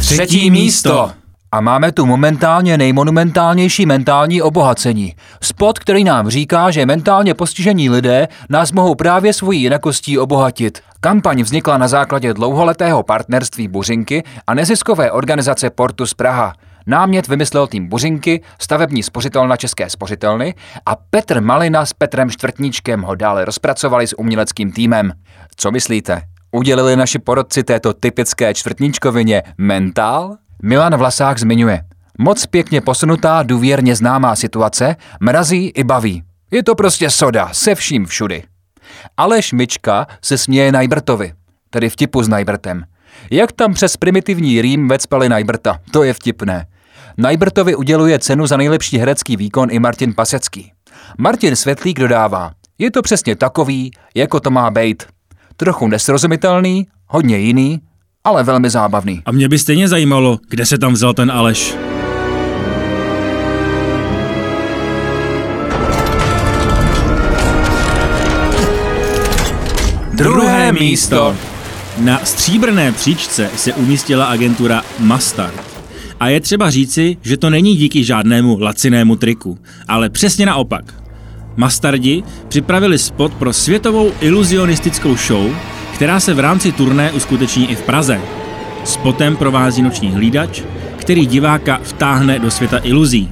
Třetí 0.00 0.50
místo. 0.50 1.10
A 1.54 1.60
máme 1.60 1.92
tu 1.92 2.06
momentálně 2.06 2.78
nejmonumentálnější 2.78 3.86
mentální 3.86 4.42
obohacení. 4.42 5.14
Spot, 5.42 5.78
který 5.78 6.04
nám 6.04 6.28
říká, 6.28 6.70
že 6.70 6.86
mentálně 6.86 7.34
postižení 7.34 7.90
lidé 7.90 8.28
nás 8.50 8.72
mohou 8.72 8.94
právě 8.94 9.32
svojí 9.32 9.62
jinakostí 9.62 10.18
obohatit. 10.18 10.80
Kampaň 11.00 11.42
vznikla 11.42 11.78
na 11.78 11.88
základě 11.88 12.34
dlouholetého 12.34 13.02
partnerství 13.02 13.68
Buřinky 13.68 14.22
a 14.46 14.54
neziskové 14.54 15.10
organizace 15.10 15.70
Portus 15.70 16.14
Praha. 16.14 16.52
Námět 16.86 17.28
vymyslel 17.28 17.66
tým 17.66 17.88
Buřinky, 17.88 18.42
stavební 18.58 19.02
spořitelna 19.02 19.56
České 19.56 19.90
spořitelny 19.90 20.54
a 20.86 20.96
Petr 20.96 21.40
Malina 21.40 21.86
s 21.86 21.92
Petrem 21.92 22.30
Čtvrtníčkem 22.30 23.02
ho 23.02 23.14
dále 23.14 23.44
rozpracovali 23.44 24.06
s 24.06 24.18
uměleckým 24.18 24.72
týmem. 24.72 25.12
Co 25.56 25.70
myslíte? 25.70 26.22
Udělili 26.52 26.96
naši 26.96 27.18
porodci 27.18 27.62
této 27.62 27.92
typické 27.92 28.54
čtvrtníčkovině 28.54 29.42
mentál? 29.58 30.36
Milan 30.64 30.96
Vlasák 30.96 31.38
zmiňuje. 31.38 31.84
Moc 32.18 32.46
pěkně 32.46 32.80
posunutá, 32.80 33.42
důvěrně 33.42 33.96
známá 33.96 34.36
situace, 34.36 34.96
mrazí 35.20 35.68
i 35.68 35.84
baví. 35.84 36.22
Je 36.50 36.62
to 36.62 36.74
prostě 36.74 37.10
soda, 37.10 37.48
se 37.52 37.74
vším 37.74 38.06
všudy. 38.06 38.42
Aleš 39.16 39.52
Mička 39.52 40.06
se 40.22 40.38
směje 40.38 40.72
Najbrtovi, 40.72 41.32
tedy 41.70 41.90
vtipu 41.90 42.22
s 42.22 42.28
Najbrtem. 42.28 42.84
Jak 43.30 43.52
tam 43.52 43.74
přes 43.74 43.96
primitivní 43.96 44.62
rým 44.62 44.88
vecpali 44.88 45.28
Najbrta, 45.28 45.78
to 45.90 46.02
je 46.02 46.14
vtipné. 46.14 46.66
Najbrtovi 47.18 47.74
uděluje 47.74 48.18
cenu 48.18 48.46
za 48.46 48.56
nejlepší 48.56 48.98
herecký 48.98 49.36
výkon 49.36 49.68
i 49.70 49.78
Martin 49.78 50.14
Pasecký. 50.14 50.72
Martin 51.18 51.56
Světlík 51.56 51.98
dodává, 52.00 52.52
je 52.78 52.90
to 52.90 53.02
přesně 53.02 53.36
takový, 53.36 53.90
jako 54.14 54.40
to 54.40 54.50
má 54.50 54.70
být. 54.70 55.02
Trochu 55.56 55.88
nesrozumitelný, 55.88 56.86
hodně 57.06 57.38
jiný, 57.38 57.80
ale 58.24 58.42
velmi 58.42 58.70
zábavný. 58.70 59.22
A 59.26 59.32
mě 59.32 59.48
by 59.48 59.58
stejně 59.58 59.88
zajímalo, 59.88 60.38
kde 60.48 60.66
se 60.66 60.78
tam 60.78 60.92
vzal 60.92 61.14
ten 61.14 61.30
Aleš. 61.30 61.74
Druhé 70.12 70.72
místo. 70.72 71.36
Na 71.98 72.18
stříbrné 72.24 72.92
příčce 72.92 73.50
se 73.56 73.72
umístila 73.72 74.24
agentura 74.24 74.82
Mustard. 74.98 75.54
A 76.20 76.28
je 76.28 76.40
třeba 76.40 76.70
říci, 76.70 77.16
že 77.22 77.36
to 77.36 77.50
není 77.50 77.76
díky 77.76 78.04
žádnému 78.04 78.58
lacinému 78.60 79.16
triku, 79.16 79.58
ale 79.88 80.10
přesně 80.10 80.46
naopak. 80.46 80.94
Mastardi 81.56 82.22
připravili 82.48 82.98
spot 82.98 83.34
pro 83.34 83.52
světovou 83.52 84.12
iluzionistickou 84.20 85.16
show, 85.16 85.50
která 86.02 86.20
se 86.20 86.34
v 86.34 86.40
rámci 86.40 86.72
turné 86.72 87.12
uskuteční 87.12 87.70
i 87.70 87.74
v 87.74 87.82
Praze. 87.82 88.20
Spotem 88.84 89.36
provází 89.36 89.82
noční 89.82 90.10
hlídač, 90.10 90.62
který 90.96 91.26
diváka 91.26 91.80
vtáhne 91.82 92.38
do 92.38 92.50
světa 92.50 92.78
iluzí. 92.82 93.30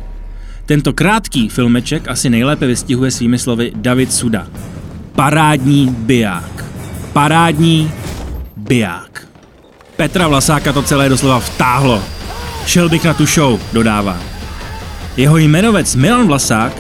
Tento 0.66 0.92
krátký 0.92 1.48
filmeček 1.48 2.08
asi 2.08 2.30
nejlépe 2.30 2.66
vystihuje 2.66 3.10
svými 3.10 3.38
slovy 3.38 3.72
David 3.74 4.12
Suda. 4.12 4.46
Parádní 5.12 5.86
biják. 5.98 6.64
Parádní 7.12 7.90
biják. 8.56 9.26
Petra 9.96 10.28
Vlasáka 10.28 10.72
to 10.72 10.82
celé 10.82 11.08
doslova 11.08 11.40
vtáhlo. 11.40 12.02
Šel 12.66 12.88
bych 12.88 13.04
na 13.04 13.14
tu 13.14 13.26
show, 13.26 13.60
dodává. 13.72 14.18
Jeho 15.16 15.38
jmenovec 15.38 15.94
Milan 15.94 16.26
Vlasák 16.26 16.72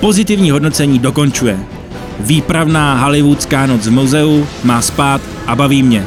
pozitivní 0.00 0.50
hodnocení 0.50 0.98
dokončuje. 0.98 1.79
Výpravná 2.20 2.94
hollywoodská 2.94 3.66
noc 3.66 3.86
v 3.86 3.90
muzeu 3.90 4.46
má 4.64 4.82
spát 4.82 5.20
a 5.46 5.56
baví 5.56 5.82
mě. 5.82 6.06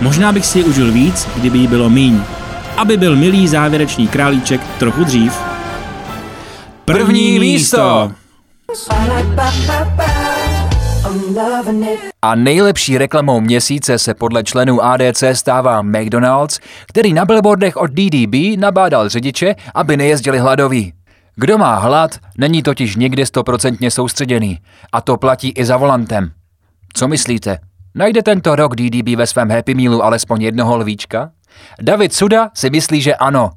Možná 0.00 0.32
bych 0.32 0.46
si 0.46 0.58
ji 0.58 0.64
užil 0.64 0.92
víc, 0.92 1.28
kdyby 1.36 1.58
jí 1.58 1.66
bylo 1.66 1.90
míň. 1.90 2.20
Aby 2.76 2.96
byl 2.96 3.16
milý 3.16 3.48
závěrečný 3.48 4.08
králíček 4.08 4.60
trochu 4.78 5.04
dřív. 5.04 5.32
První 6.84 7.38
místo! 7.38 8.12
A 12.22 12.34
nejlepší 12.34 12.98
reklamou 12.98 13.40
měsíce 13.40 13.98
se 13.98 14.14
podle 14.14 14.44
členů 14.44 14.84
ADC 14.84 15.24
stává 15.32 15.82
McDonald's, 15.82 16.58
který 16.86 17.12
na 17.12 17.24
billboardech 17.24 17.76
od 17.76 17.90
DDB 17.90 18.58
nabádal 18.58 19.08
řidiče, 19.08 19.54
aby 19.74 19.96
nejezdili 19.96 20.38
hladoví. 20.38 20.92
Kdo 21.36 21.58
má 21.58 21.78
hlad, 21.78 22.18
není 22.38 22.62
totiž 22.62 22.96
nikdy 22.96 23.26
stoprocentně 23.26 23.90
soustředěný. 23.90 24.58
A 24.92 25.00
to 25.00 25.16
platí 25.16 25.48
i 25.50 25.64
za 25.64 25.76
volantem. 25.76 26.30
Co 26.92 27.08
myslíte? 27.08 27.58
Najde 27.94 28.22
tento 28.22 28.56
rok 28.56 28.76
DDB 28.76 29.08
ve 29.16 29.26
svém 29.26 29.50
Happy 29.50 29.74
Mealu 29.74 30.04
alespoň 30.04 30.42
jednoho 30.42 30.76
lvíčka? 30.76 31.30
David 31.82 32.14
Suda 32.14 32.50
si 32.54 32.70
myslí, 32.70 33.00
že 33.00 33.14
ano. 33.14 33.50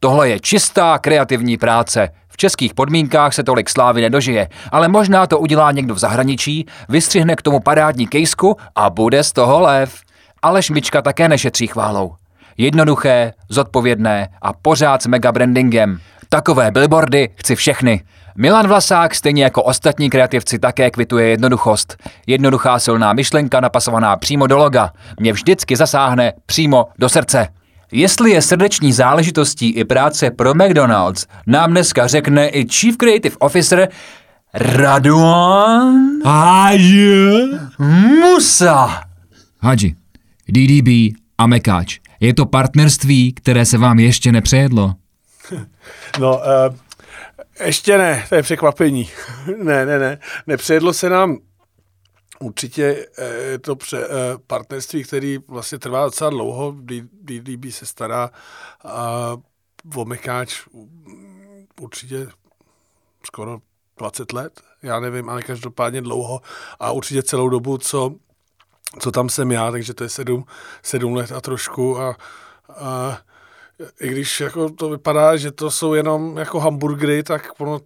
Tohle 0.00 0.28
je 0.28 0.40
čistá 0.40 0.98
kreativní 0.98 1.56
práce. 1.56 2.08
V 2.28 2.36
českých 2.36 2.74
podmínkách 2.74 3.34
se 3.34 3.42
tolik 3.42 3.70
slávy 3.70 4.00
nedožije, 4.00 4.48
ale 4.72 4.88
možná 4.88 5.26
to 5.26 5.38
udělá 5.38 5.72
někdo 5.72 5.94
v 5.94 5.98
zahraničí, 5.98 6.66
vystřihne 6.88 7.36
k 7.36 7.42
tomu 7.42 7.60
parádní 7.60 8.06
kejsku 8.06 8.56
a 8.74 8.90
bude 8.90 9.24
z 9.24 9.32
toho 9.32 9.60
lev. 9.60 10.00
Ale 10.42 10.62
šmička 10.62 11.02
také 11.02 11.28
nešetří 11.28 11.66
chválou. 11.66 12.14
Jednoduché, 12.56 13.32
zodpovědné 13.48 14.28
a 14.42 14.52
pořád 14.52 15.02
s 15.02 15.06
mega 15.06 15.32
brandingem. 15.32 16.00
Takové 16.32 16.70
billboardy 16.70 17.28
chci 17.34 17.56
všechny. 17.56 18.02
Milan 18.36 18.68
Vlasák, 18.68 19.14
stejně 19.14 19.44
jako 19.44 19.62
ostatní 19.62 20.10
kreativci, 20.10 20.58
také 20.58 20.90
kvituje 20.90 21.28
jednoduchost. 21.28 21.96
Jednoduchá 22.26 22.78
silná 22.78 23.12
myšlenka 23.12 23.60
napasovaná 23.60 24.16
přímo 24.16 24.46
do 24.46 24.58
loga. 24.58 24.92
Mě 25.20 25.32
vždycky 25.32 25.76
zasáhne 25.76 26.32
přímo 26.46 26.88
do 26.98 27.08
srdce. 27.08 27.48
Jestli 27.92 28.30
je 28.30 28.42
srdeční 28.42 28.92
záležitostí 28.92 29.70
i 29.70 29.84
práce 29.84 30.30
pro 30.30 30.54
McDonald's, 30.54 31.26
nám 31.46 31.70
dneska 31.70 32.06
řekne 32.06 32.48
i 32.48 32.68
Chief 32.68 32.96
Creative 32.96 33.36
Officer 33.38 33.88
Raduan 34.54 35.94
Musa. 38.20 39.02
Hadži, 39.60 39.94
DDB 40.48 41.16
a 41.38 41.46
Mekáč. 41.46 41.98
Je 42.20 42.34
to 42.34 42.46
partnerství, 42.46 43.32
které 43.32 43.64
se 43.64 43.78
vám 43.78 43.98
ještě 43.98 44.32
nepřejedlo? 44.32 44.99
No, 46.18 46.38
uh, 46.38 46.76
ještě 47.64 47.98
ne, 47.98 48.26
to 48.28 48.34
je 48.34 48.42
překvapení. 48.42 49.10
ne, 49.56 49.86
ne, 49.86 49.98
ne. 49.98 50.18
Nepřejedlo 50.46 50.92
se 50.92 51.08
nám 51.08 51.38
určitě 52.40 53.06
je 53.50 53.58
to 53.58 53.76
pře, 53.76 54.08
partnerství, 54.46 55.04
který 55.04 55.38
vlastně 55.48 55.78
trvá 55.78 56.04
docela 56.04 56.30
dlouho. 56.30 56.74
DDB 57.22 57.70
se 57.70 57.86
stará 57.86 58.30
a 58.84 59.36
o 59.96 60.04
Mekáč 60.04 60.66
určitě 61.80 62.28
skoro 63.24 63.60
20 63.98 64.32
let, 64.32 64.60
já 64.82 65.00
nevím, 65.00 65.28
ale 65.28 65.42
každopádně 65.42 66.02
dlouho 66.02 66.40
a 66.80 66.92
určitě 66.92 67.22
celou 67.22 67.48
dobu, 67.48 67.78
co, 67.78 68.14
co 68.98 69.12
tam 69.12 69.28
jsem 69.28 69.52
já, 69.52 69.70
takže 69.70 69.94
to 69.94 70.04
je 70.04 70.10
sedm, 70.10 70.44
sedm 70.82 71.14
let 71.14 71.32
a 71.32 71.40
trošku 71.40 71.98
a, 71.98 72.16
a 72.68 73.18
i 74.00 74.08
když 74.08 74.40
jako 74.40 74.70
to 74.70 74.90
vypadá, 74.90 75.36
že 75.36 75.50
to 75.50 75.70
jsou 75.70 75.94
jenom 75.94 76.36
jako 76.36 76.60
hamburgery, 76.60 77.22
tak 77.22 77.50
ono 77.58 77.80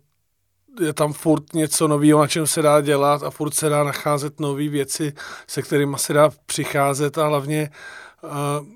je 0.81 0.93
tam 0.93 1.13
furt 1.13 1.55
něco 1.55 1.89
nového, 1.89 2.21
na 2.21 2.27
čem 2.27 2.47
se 2.47 2.63
dá 2.63 2.81
dělat 2.81 3.23
a 3.23 3.31
furt 3.31 3.55
se 3.55 3.69
dá 3.69 3.85
nacházet 3.85 4.41
nové 4.41 4.69
věci, 4.69 5.13
se 5.47 5.63
kterými 5.63 5.99
se 5.99 6.13
dá 6.13 6.31
přicházet 6.47 7.19
a 7.19 7.27
hlavně 7.27 7.71
uh, 8.23 8.67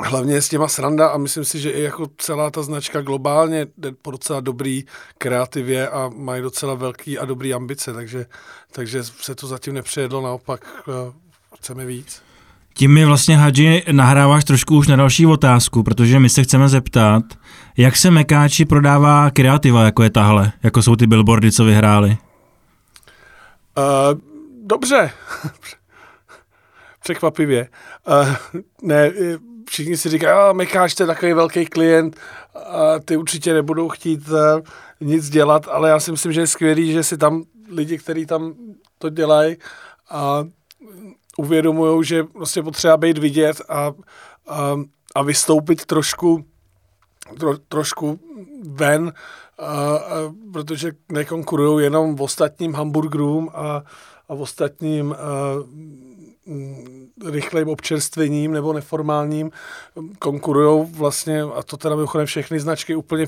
hlavně 0.00 0.42
s 0.42 0.48
těma 0.48 0.68
sranda 0.68 1.08
a 1.08 1.18
myslím 1.18 1.44
si, 1.44 1.60
že 1.60 1.70
i 1.70 1.82
jako 1.82 2.06
celá 2.18 2.50
ta 2.50 2.62
značka 2.62 3.00
globálně 3.00 3.66
jde 3.76 3.92
po 3.92 4.10
docela 4.10 4.40
dobrý 4.40 4.84
kreativě 5.18 5.88
a 5.88 6.10
mají 6.14 6.42
docela 6.42 6.74
velký 6.74 7.18
a 7.18 7.24
dobrý 7.24 7.54
ambice, 7.54 7.92
takže, 7.92 8.26
takže 8.72 9.04
se 9.04 9.34
to 9.34 9.46
zatím 9.46 9.74
nepřejedlo, 9.74 10.22
naopak 10.22 10.84
uh, 10.88 10.94
chceme 11.56 11.86
víc. 11.86 12.22
Tím 12.76 12.94
mi 12.94 13.04
vlastně, 13.04 13.36
Hadži, 13.36 13.82
nahráváš 13.92 14.44
trošku 14.44 14.76
už 14.76 14.88
na 14.88 14.96
další 14.96 15.26
otázku, 15.26 15.82
protože 15.82 16.20
my 16.20 16.28
se 16.28 16.42
chceme 16.42 16.68
zeptat, 16.68 17.22
jak 17.76 17.96
se 17.96 18.10
Mekáči 18.10 18.64
prodává 18.64 19.30
kreativa, 19.30 19.84
jako 19.84 20.02
je 20.02 20.10
tahle, 20.10 20.52
jako 20.62 20.82
jsou 20.82 20.96
ty 20.96 21.06
billboardy, 21.06 21.52
co 21.52 21.64
vyhráli? 21.64 22.16
Uh, 23.78 24.20
dobře. 24.62 25.10
Překvapivě. 27.02 27.68
Uh, 28.22 28.34
ne, 28.82 29.12
všichni 29.68 29.96
si 29.96 30.08
říkají, 30.08 30.32
a 30.32 30.52
Mekáč, 30.52 30.94
to 30.94 31.02
je 31.02 31.06
takový 31.06 31.32
velký 31.32 31.66
klient, 31.66 32.16
a 32.54 32.98
ty 32.98 33.16
určitě 33.16 33.54
nebudou 33.54 33.88
chtít 33.88 34.28
uh, 34.28 34.36
nic 35.00 35.30
dělat, 35.30 35.68
ale 35.70 35.88
já 35.88 36.00
si 36.00 36.10
myslím, 36.10 36.32
že 36.32 36.40
je 36.40 36.46
skvělý, 36.46 36.92
že 36.92 37.02
si 37.02 37.18
tam 37.18 37.44
lidi, 37.70 37.98
kteří 37.98 38.26
tam 38.26 38.54
to 38.98 39.08
dělají, 39.08 39.56
a 40.10 40.44
uvědomují, 41.38 42.04
že 42.04 42.24
prostě 42.24 42.62
potřeba 42.62 42.96
být 42.96 43.18
vidět 43.18 43.56
a, 43.68 43.92
a, 44.48 44.76
a 45.14 45.22
vystoupit 45.22 45.86
trošku, 45.86 46.44
tro, 47.38 47.58
trošku 47.58 48.20
ven, 48.68 49.12
a, 49.58 49.66
a, 49.66 49.98
protože 50.52 50.92
nekonkurují 51.12 51.84
jenom 51.84 52.16
v 52.16 52.22
ostatním 52.22 52.74
hamburgerům 52.74 53.50
a, 53.54 53.82
a 54.28 54.34
v 54.34 54.40
ostatním 54.40 55.12
a, 55.12 55.16
rychlým 57.30 57.68
občerstvením 57.68 58.52
nebo 58.52 58.72
neformálním 58.72 59.50
konkurují 60.18 60.86
vlastně, 60.92 61.42
a 61.42 61.62
to 61.62 61.76
teda 61.76 61.94
mimochodem 61.96 62.26
všechny 62.26 62.60
značky 62.60 62.96
úplně 62.96 63.26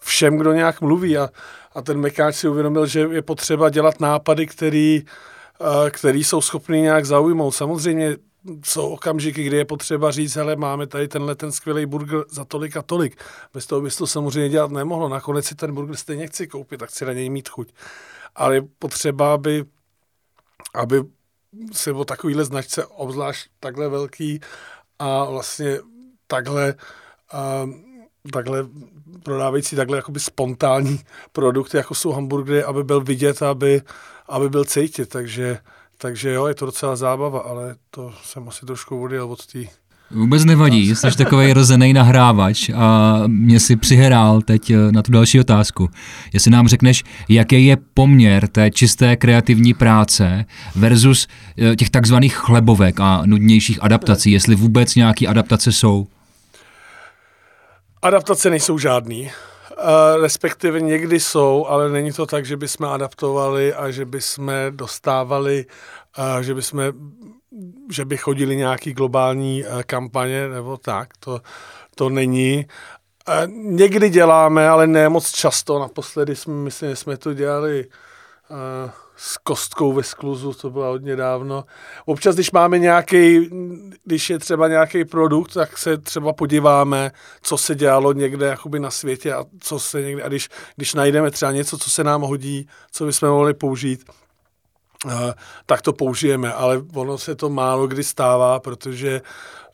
všem, 0.00 0.36
kdo 0.36 0.52
nějak 0.52 0.80
mluví. 0.80 1.18
A, 1.18 1.28
a 1.74 1.82
ten 1.82 2.00
Mekáč 2.00 2.34
si 2.34 2.48
uvědomil, 2.48 2.86
že 2.86 3.00
je 3.00 3.22
potřeba 3.22 3.70
dělat 3.70 4.00
nápady, 4.00 4.46
který 4.46 5.04
který 5.90 6.24
jsou 6.24 6.40
schopni 6.40 6.80
nějak 6.80 7.04
zaujmout. 7.04 7.54
Samozřejmě 7.54 8.16
jsou 8.64 8.88
okamžiky, 8.88 9.44
kdy 9.44 9.56
je 9.56 9.64
potřeba 9.64 10.10
říct, 10.10 10.34
hele, 10.34 10.56
máme 10.56 10.86
tady 10.86 11.08
tenhle 11.08 11.34
ten 11.34 11.52
skvělý 11.52 11.86
burger 11.86 12.24
za 12.30 12.44
tolik 12.44 12.76
a 12.76 12.82
tolik. 12.82 13.22
Bez 13.54 13.66
toho 13.66 13.80
bys 13.80 13.96
to 13.96 14.06
samozřejmě 14.06 14.48
dělat 14.48 14.70
nemohlo. 14.70 15.08
Nakonec 15.08 15.46
si 15.46 15.54
ten 15.54 15.74
burger 15.74 15.96
stejně 15.96 16.26
chci 16.26 16.46
koupit, 16.46 16.80
tak 16.80 16.90
chci 16.90 17.04
na 17.04 17.12
něj 17.12 17.30
mít 17.30 17.48
chuť. 17.48 17.72
Ale 18.34 18.54
je 18.54 18.62
potřeba, 18.78 19.34
aby, 19.34 19.64
aby 20.74 21.02
se 21.72 21.92
o 21.92 22.04
takovýhle 22.04 22.44
značce, 22.44 22.86
obzvlášť 22.86 23.50
takhle 23.60 23.88
velký 23.88 24.40
a 24.98 25.24
vlastně 25.24 25.78
takhle 26.26 26.74
uh, 27.34 27.70
takhle 28.32 28.66
prodávající 29.22 29.76
takhle 29.76 29.96
jakoby 29.96 30.20
spontánní 30.20 31.00
produkty, 31.32 31.76
jako 31.76 31.94
jsou 31.94 32.12
hamburgery, 32.12 32.64
aby 32.64 32.84
byl 32.84 33.00
vidět, 33.00 33.42
aby, 33.42 33.82
aby 34.32 34.48
byl 34.48 34.64
cítit, 34.64 35.08
takže, 35.08 35.58
takže 35.98 36.30
jo, 36.30 36.46
je 36.46 36.54
to 36.54 36.66
docela 36.66 36.96
zábava, 36.96 37.40
ale 37.40 37.74
to 37.90 38.14
jsem 38.22 38.48
asi 38.48 38.66
trošku 38.66 39.02
odjel 39.02 39.32
od 39.32 39.46
té 39.46 39.64
Vůbec 40.14 40.44
nevadí, 40.44 40.94
jsi 40.94 41.16
takový 41.16 41.52
rozený 41.52 41.92
nahrávač 41.92 42.70
a 42.74 43.22
mě 43.26 43.60
si 43.60 43.76
přihrál 43.76 44.42
teď 44.42 44.70
eh, 44.70 44.92
na 44.92 45.02
tu 45.02 45.12
další 45.12 45.40
otázku. 45.40 45.88
Jestli 46.32 46.50
nám 46.50 46.68
řekneš, 46.68 47.04
jaký 47.28 47.66
je 47.66 47.76
poměr 47.94 48.48
té 48.48 48.70
čisté 48.70 49.16
kreativní 49.16 49.74
práce 49.74 50.44
versus 50.76 51.28
eh, 51.58 51.76
těch 51.76 51.90
takzvaných 51.90 52.34
chlebovek 52.34 53.00
a 53.00 53.22
nudnějších 53.26 53.78
adaptací, 53.82 54.32
jestli 54.32 54.54
vůbec 54.54 54.94
nějaké 54.94 55.26
adaptace 55.26 55.72
jsou? 55.72 56.06
Adaptace 58.02 58.50
nejsou 58.50 58.78
žádný. 58.78 59.30
Uh, 59.82 60.22
respektive 60.22 60.80
někdy 60.80 61.20
jsou, 61.20 61.66
ale 61.66 61.90
není 61.90 62.12
to 62.12 62.26
tak, 62.26 62.44
že 62.44 62.56
bychom 62.56 62.86
adaptovali 62.86 63.74
a 63.74 63.90
že 63.90 64.04
bychom 64.04 64.52
dostávali, 64.70 65.66
uh, 66.18 66.40
že 66.40 66.54
bychom 66.54 66.92
že 67.90 68.04
by 68.04 68.16
chodili 68.16 68.56
nějaký 68.56 68.92
globální 68.92 69.64
uh, 69.64 69.82
kampaně 69.82 70.48
nebo 70.48 70.76
tak. 70.76 71.08
To, 71.20 71.40
to 71.94 72.08
není. 72.08 72.66
Někdy 73.54 74.10
děláme, 74.10 74.68
ale 74.68 74.86
ne 74.86 75.08
moc 75.08 75.30
často. 75.30 75.78
Naposledy 75.78 76.36
jsme, 76.36 76.54
myslím, 76.54 76.90
že 76.90 76.96
jsme 76.96 77.16
to 77.16 77.34
dělali 77.34 77.86
s 79.24 79.36
kostkou 79.36 79.92
ve 79.92 80.02
skluzu, 80.02 80.52
to 80.52 80.70
bylo 80.70 80.86
hodně 80.86 81.16
dávno. 81.16 81.64
Občas, 82.04 82.34
když 82.34 82.50
máme 82.50 82.78
nějaký, 82.78 83.50
když 84.04 84.30
je 84.30 84.38
třeba 84.38 84.68
nějaký 84.68 85.04
produkt, 85.04 85.52
tak 85.52 85.78
se 85.78 85.98
třeba 85.98 86.32
podíváme, 86.32 87.10
co 87.42 87.58
se 87.58 87.74
dělalo 87.74 88.12
někde 88.12 88.46
jakoby 88.46 88.80
na 88.80 88.90
světě 88.90 89.34
a 89.34 89.44
co 89.60 89.78
se 89.78 90.02
někde, 90.02 90.22
a 90.22 90.28
když, 90.28 90.48
když 90.76 90.94
najdeme 90.94 91.30
třeba 91.30 91.52
něco, 91.52 91.78
co 91.78 91.90
se 91.90 92.04
nám 92.04 92.22
hodí, 92.22 92.68
co 92.92 93.06
bychom 93.06 93.28
mohli 93.28 93.54
použít, 93.54 94.04
uh, 95.04 95.12
tak 95.66 95.82
to 95.82 95.92
použijeme, 95.92 96.52
ale 96.52 96.82
ono 96.94 97.18
se 97.18 97.34
to 97.34 97.50
málo 97.50 97.86
kdy 97.86 98.04
stává, 98.04 98.60
protože 98.60 99.20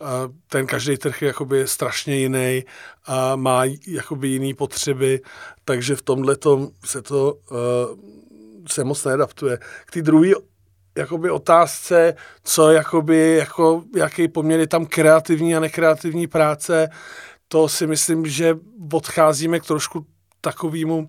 uh, 0.00 0.08
ten 0.48 0.66
každý 0.66 0.96
trh 0.96 1.22
je 1.22 1.28
jakoby 1.28 1.68
strašně 1.68 2.16
jiný 2.16 2.64
a 3.06 3.36
má 3.36 3.62
jakoby 3.86 4.28
jiný 4.28 4.54
potřeby, 4.54 5.20
takže 5.64 5.96
v 5.96 6.02
tomhle 6.02 6.36
se 6.84 7.02
to 7.02 7.34
uh, 7.34 8.18
se 8.72 8.84
moc 8.84 9.04
neadaptuje. 9.04 9.58
K 9.86 9.90
té 9.90 10.02
druhé 10.02 10.30
jakoby 10.98 11.30
otázce, 11.30 12.14
co 12.44 12.70
jakoby, 12.70 13.36
jako, 13.36 13.82
jaký 13.96 14.28
poměr 14.28 14.60
je 14.60 14.66
tam 14.66 14.86
kreativní 14.86 15.56
a 15.56 15.60
nekreativní 15.60 16.26
práce, 16.26 16.88
to 17.48 17.68
si 17.68 17.86
myslím, 17.86 18.26
že 18.26 18.58
odcházíme 18.92 19.60
k 19.60 19.66
trošku 19.66 20.06
takovému 20.40 21.08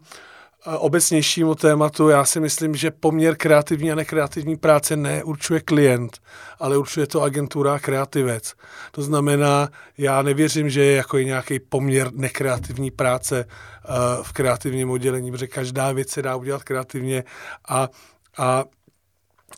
obecnějšímu 0.66 1.56
tématu. 1.56 2.10
Já 2.10 2.26
si 2.26 2.40
myslím, 2.40 2.76
že 2.76 2.92
poměr 2.92 3.36
kreativní 3.36 3.92
a 3.92 3.96
nekreativní 3.96 4.58
práce 4.58 4.96
neurčuje 4.96 5.60
klient, 5.60 6.18
ale 6.60 6.78
určuje 6.78 7.08
to 7.08 7.22
agentura 7.22 7.74
a 7.74 7.80
kreativec. 7.80 8.54
To 8.92 9.02
znamená, 9.02 9.70
já 9.98 10.22
nevěřím, 10.22 10.70
že 10.70 10.84
je 10.84 10.96
jako 10.96 11.18
nějaký 11.18 11.60
poměr 11.60 12.14
nekreativní 12.14 12.92
práce 12.92 13.46
uh, 13.46 14.24
v 14.24 14.32
kreativním 14.32 14.90
oddělení, 14.90 15.32
protože 15.32 15.48
každá 15.48 15.92
věc 15.92 16.10
se 16.10 16.22
dá 16.22 16.36
udělat 16.36 16.64
kreativně 16.64 17.24
a, 17.70 17.90
a 18.38 18.66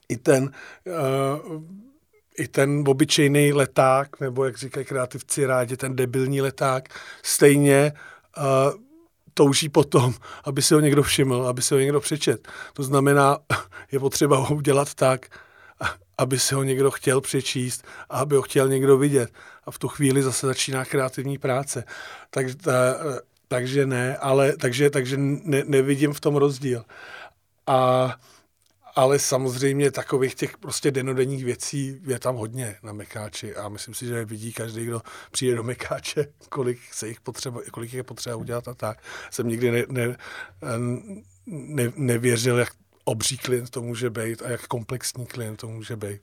i 0.10 0.18
ten 0.18 0.52
uh, 1.54 1.62
i 2.38 2.48
ten 2.48 2.84
obyčejný 2.88 3.54
leták, 3.54 4.20
nebo 4.20 4.46
jak 4.46 4.58
říkají 4.58 4.86
kreativci 4.86 5.46
rádi, 5.46 5.78
ten 5.78 5.96
debilní 5.96 6.42
leták, 6.42 6.90
stejně 7.24 7.94
uh, 8.38 8.82
touží 9.34 9.70
potom, 9.70 10.14
aby 10.44 10.62
si 10.62 10.74
ho 10.74 10.80
někdo 10.80 11.04
všiml, 11.04 11.48
aby 11.48 11.62
si 11.62 11.74
ho 11.74 11.80
někdo 11.80 12.00
přečet. 12.00 12.48
To 12.74 12.84
znamená, 12.84 13.38
je 13.92 14.00
potřeba 14.00 14.38
ho 14.38 14.56
udělat 14.56 14.94
tak, 14.94 15.40
aby 16.18 16.40
si 16.40 16.56
ho 16.56 16.64
někdo 16.64 16.92
chtěl 16.92 17.22
přečíst 17.22 17.86
a 18.10 18.20
aby 18.20 18.36
ho 18.36 18.42
chtěl 18.42 18.68
někdo 18.68 18.98
vidět. 18.98 19.34
A 19.66 19.72
v 19.72 19.80
tu 19.80 19.88
chvíli 19.88 20.24
zase 20.24 20.48
začíná 20.48 20.86
kreativní 20.86 21.38
práce. 21.38 21.84
Takže, 22.30 22.56
ta, 22.56 22.74
takže 23.48 23.86
ne, 23.86 24.18
ale 24.18 24.58
takže, 24.58 24.90
takže 24.90 25.18
ne, 25.18 25.64
nevidím 25.66 26.14
v 26.14 26.20
tom 26.20 26.36
rozdíl. 26.36 26.86
A, 27.68 28.16
ale 28.96 29.20
samozřejmě 29.20 29.92
takových 29.92 30.36
těch 30.36 30.58
prostě 30.58 30.92
denodenních 30.92 31.46
věcí 31.46 31.96
je 32.08 32.20
tam 32.20 32.36
hodně 32.36 32.76
na 32.84 32.94
Mekáči 32.94 33.56
a 33.56 33.70
myslím 33.70 33.94
si, 33.94 34.06
že 34.06 34.26
vidí 34.26 34.54
každý, 34.54 34.86
kdo 34.86 35.02
přijde 35.32 35.56
do 35.56 35.64
Mekáče, 35.64 36.26
kolik 36.50 36.80
se 36.92 37.08
jich 37.08 37.22
potřeba, 37.22 37.60
kolik 37.72 37.94
je 37.94 38.04
potřeba 38.04 38.36
udělat 38.36 38.68
a 38.68 38.74
tak. 38.74 38.98
Jsem 39.32 39.48
nikdy 39.48 39.72
ne, 39.72 39.84
ne, 39.90 40.16
ne, 41.48 41.92
nevěřil, 41.96 42.58
jak 42.58 42.70
obří 43.06 43.38
klient 43.38 43.70
to 43.70 43.82
může 43.82 44.10
být 44.10 44.42
a 44.42 44.50
jak 44.50 44.68
komplexní 44.68 45.26
klient 45.26 45.56
to 45.56 45.68
může 45.68 45.96
být. 45.96 46.22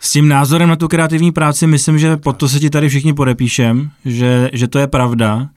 S 0.00 0.12
tím 0.12 0.28
názorem 0.28 0.68
na 0.68 0.76
tu 0.76 0.88
kreativní 0.88 1.32
práci 1.32 1.66
myslím, 1.66 1.98
že 1.98 2.16
pod 2.16 2.36
to 2.36 2.48
se 2.48 2.60
ti 2.60 2.70
tady 2.70 2.88
všichni 2.88 3.14
podepíšem, 3.14 3.90
že, 4.04 4.50
že 4.52 4.68
to 4.68 4.78
je 4.78 4.86
pravda. 4.86 5.48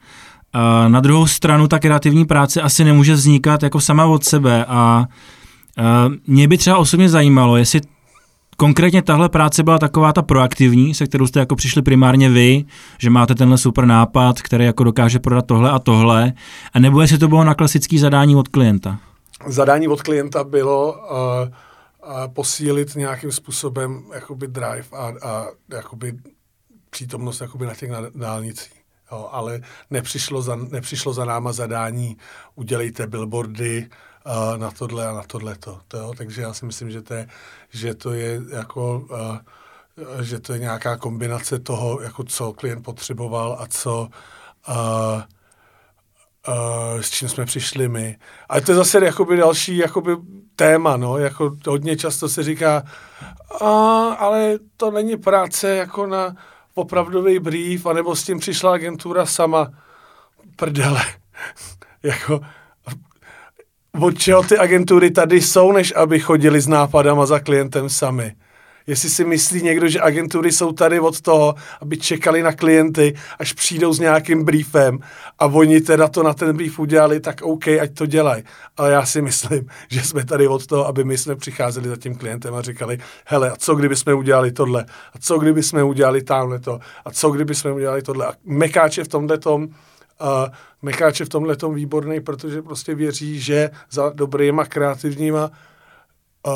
A 0.52 0.88
na 0.88 1.00
druhou 1.00 1.26
stranu 1.26 1.68
ta 1.68 1.78
kreativní 1.78 2.24
práce 2.24 2.62
asi 2.62 2.84
nemůže 2.84 3.14
vznikat 3.14 3.62
jako 3.62 3.80
sama 3.80 4.06
od 4.06 4.24
sebe 4.24 4.64
a, 4.68 5.06
mě 6.26 6.48
by 6.48 6.58
třeba 6.58 6.78
osobně 6.78 7.08
zajímalo, 7.08 7.56
jestli 7.56 7.80
konkrétně 8.56 9.02
tahle 9.02 9.28
práce 9.28 9.62
byla 9.62 9.78
taková 9.78 10.12
ta 10.12 10.22
proaktivní, 10.22 10.94
se 10.94 11.06
kterou 11.06 11.26
jste 11.26 11.40
jako 11.40 11.56
přišli 11.56 11.82
primárně 11.82 12.30
vy, 12.30 12.64
že 12.98 13.10
máte 13.10 13.34
tenhle 13.34 13.58
super 13.58 13.86
nápad, 13.86 14.42
který 14.42 14.64
jako 14.64 14.84
dokáže 14.84 15.18
prodat 15.18 15.46
tohle 15.46 15.70
a 15.70 15.78
tohle, 15.78 16.32
a 16.72 16.78
nebo 16.78 17.00
jestli 17.00 17.18
to 17.18 17.28
bylo 17.28 17.44
na 17.44 17.54
klasický 17.54 17.98
zadání 17.98 18.36
od 18.36 18.48
klienta? 18.48 18.98
Zadání 19.46 19.88
od 19.88 20.02
klienta 20.02 20.44
bylo 20.44 20.92
uh, 20.92 20.98
uh, 20.98 22.32
posílit 22.32 22.96
nějakým 22.96 23.32
způsobem 23.32 24.02
jakoby 24.14 24.48
drive 24.48 24.86
a, 24.92 25.12
a 25.22 25.46
jakoby 25.70 26.12
přítomnost 26.90 27.40
jakoby 27.40 27.66
na 27.66 27.74
těch 27.74 27.90
dálnicích. 28.14 28.79
Jo, 29.12 29.28
ale 29.32 29.60
nepřišlo 29.90 30.42
za, 30.42 30.56
nepřišlo 30.56 31.12
za 31.12 31.24
náma 31.24 31.52
zadání, 31.52 32.16
udělejte 32.54 33.06
billboardy 33.06 33.88
uh, 34.26 34.58
na 34.58 34.70
tohle 34.70 35.08
a 35.08 35.12
na 35.12 35.22
tohle 35.22 35.56
to. 35.56 35.80
Jo? 35.94 36.12
Takže 36.16 36.42
já 36.42 36.52
si 36.54 36.66
myslím, 36.66 36.90
že 36.90 37.02
to 37.02 37.14
je, 37.14 37.28
že 37.70 37.94
to 37.94 38.12
je 38.12 38.40
jako 38.50 39.06
uh, 39.10 39.38
že 40.20 40.40
to 40.40 40.52
je 40.52 40.58
nějaká 40.58 40.96
kombinace 40.96 41.58
toho, 41.58 42.00
jako 42.00 42.24
co 42.24 42.52
klient 42.52 42.82
potřeboval 42.82 43.56
a 43.60 43.66
co 43.66 44.08
uh, 44.68 45.22
uh, 46.48 47.00
s 47.00 47.10
čím 47.10 47.28
jsme 47.28 47.44
přišli 47.44 47.88
my. 47.88 48.18
Ale 48.48 48.60
to 48.60 48.72
je 48.72 48.76
zase 48.76 49.04
jakoby 49.04 49.36
další 49.36 49.76
jakoby 49.76 50.16
téma, 50.56 50.96
no, 50.96 51.18
jako 51.18 51.56
hodně 51.66 51.96
často 51.96 52.28
se 52.28 52.42
říká, 52.42 52.82
a, 53.60 53.66
ale 54.18 54.58
to 54.76 54.90
není 54.90 55.16
práce 55.16 55.76
jako 55.76 56.06
na 56.06 56.36
opravdový 56.80 57.38
brief, 57.38 57.86
anebo 57.86 58.16
s 58.16 58.22
tím 58.22 58.38
přišla 58.38 58.72
agentura 58.72 59.26
sama. 59.26 59.70
Prdele. 60.56 61.02
jako, 62.02 62.40
od 64.00 64.18
čeho 64.18 64.42
ty 64.42 64.58
agentury 64.58 65.10
tady 65.10 65.40
jsou, 65.40 65.72
než 65.72 65.92
aby 65.96 66.20
chodili 66.20 66.60
s 66.60 66.66
nápadama 66.66 67.26
za 67.26 67.38
klientem 67.40 67.88
sami. 67.88 68.34
Jestli 68.90 69.10
si 69.10 69.24
myslí 69.24 69.62
někdo, 69.62 69.88
že 69.88 70.00
agentury 70.00 70.52
jsou 70.52 70.72
tady 70.72 71.00
od 71.00 71.20
toho, 71.20 71.54
aby 71.80 71.96
čekali 71.96 72.42
na 72.42 72.52
klienty, 72.52 73.14
až 73.38 73.52
přijdou 73.52 73.92
s 73.92 73.98
nějakým 73.98 74.44
briefem 74.44 74.98
a 75.38 75.46
oni 75.46 75.80
teda 75.80 76.08
to 76.08 76.22
na 76.22 76.34
ten 76.34 76.56
brief 76.56 76.78
udělali, 76.78 77.20
tak 77.20 77.42
OK, 77.42 77.68
ať 77.68 77.94
to 77.94 78.06
dělají. 78.06 78.42
Ale 78.76 78.92
já 78.92 79.06
si 79.06 79.22
myslím, 79.22 79.66
že 79.88 80.02
jsme 80.02 80.24
tady 80.24 80.48
od 80.48 80.66
toho, 80.66 80.86
aby 80.86 81.04
my 81.04 81.18
jsme 81.18 81.36
přicházeli 81.36 81.88
za 81.88 81.96
tím 81.96 82.14
klientem 82.14 82.54
a 82.54 82.62
říkali, 82.62 82.98
hele, 83.26 83.50
a 83.50 83.56
co 83.56 83.74
kdyby 83.74 83.96
jsme 83.96 84.14
udělali 84.14 84.52
tohle? 84.52 84.84
A 85.14 85.18
co 85.18 85.38
kdyby 85.38 85.62
jsme 85.62 85.82
udělali 85.82 86.22
tamhle 86.22 86.58
to? 86.58 86.80
A 87.04 87.10
co 87.10 87.30
kdyby 87.30 87.54
jsme 87.54 87.72
udělali 87.72 88.02
tohle? 88.02 88.26
A 88.26 88.32
Mekáče 88.44 89.04
v 89.04 89.08
tomhle 89.08 89.38
tom, 89.38 89.62
uh, 89.64 89.68
Mekáče 90.82 91.24
v 91.24 91.28
tomhle 91.28 91.56
tom 91.56 91.74
výborný, 91.74 92.20
protože 92.20 92.62
prostě 92.62 92.94
věří, 92.94 93.40
že 93.40 93.70
za 93.90 94.10
dobrýma 94.14 94.64
kreativníma 94.64 95.50
uh, 96.46 96.52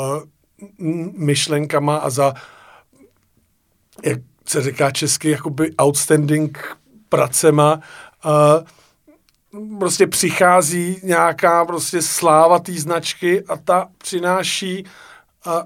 myšlenkama 1.17 1.97
a 1.97 2.09
za, 2.09 2.33
jak 4.03 4.19
se 4.45 4.61
říká 4.61 4.91
česky, 4.91 5.29
jakoby 5.29 5.71
outstanding 5.81 6.77
pracema 7.09 7.79
a 8.23 8.63
prostě 9.79 10.07
přichází 10.07 10.99
nějaká 11.03 11.65
prostě 11.65 12.01
sláva 12.01 12.59
té 12.59 12.73
značky 12.73 13.43
a 13.45 13.57
ta 13.57 13.89
přináší 13.97 14.85
a 15.45 15.65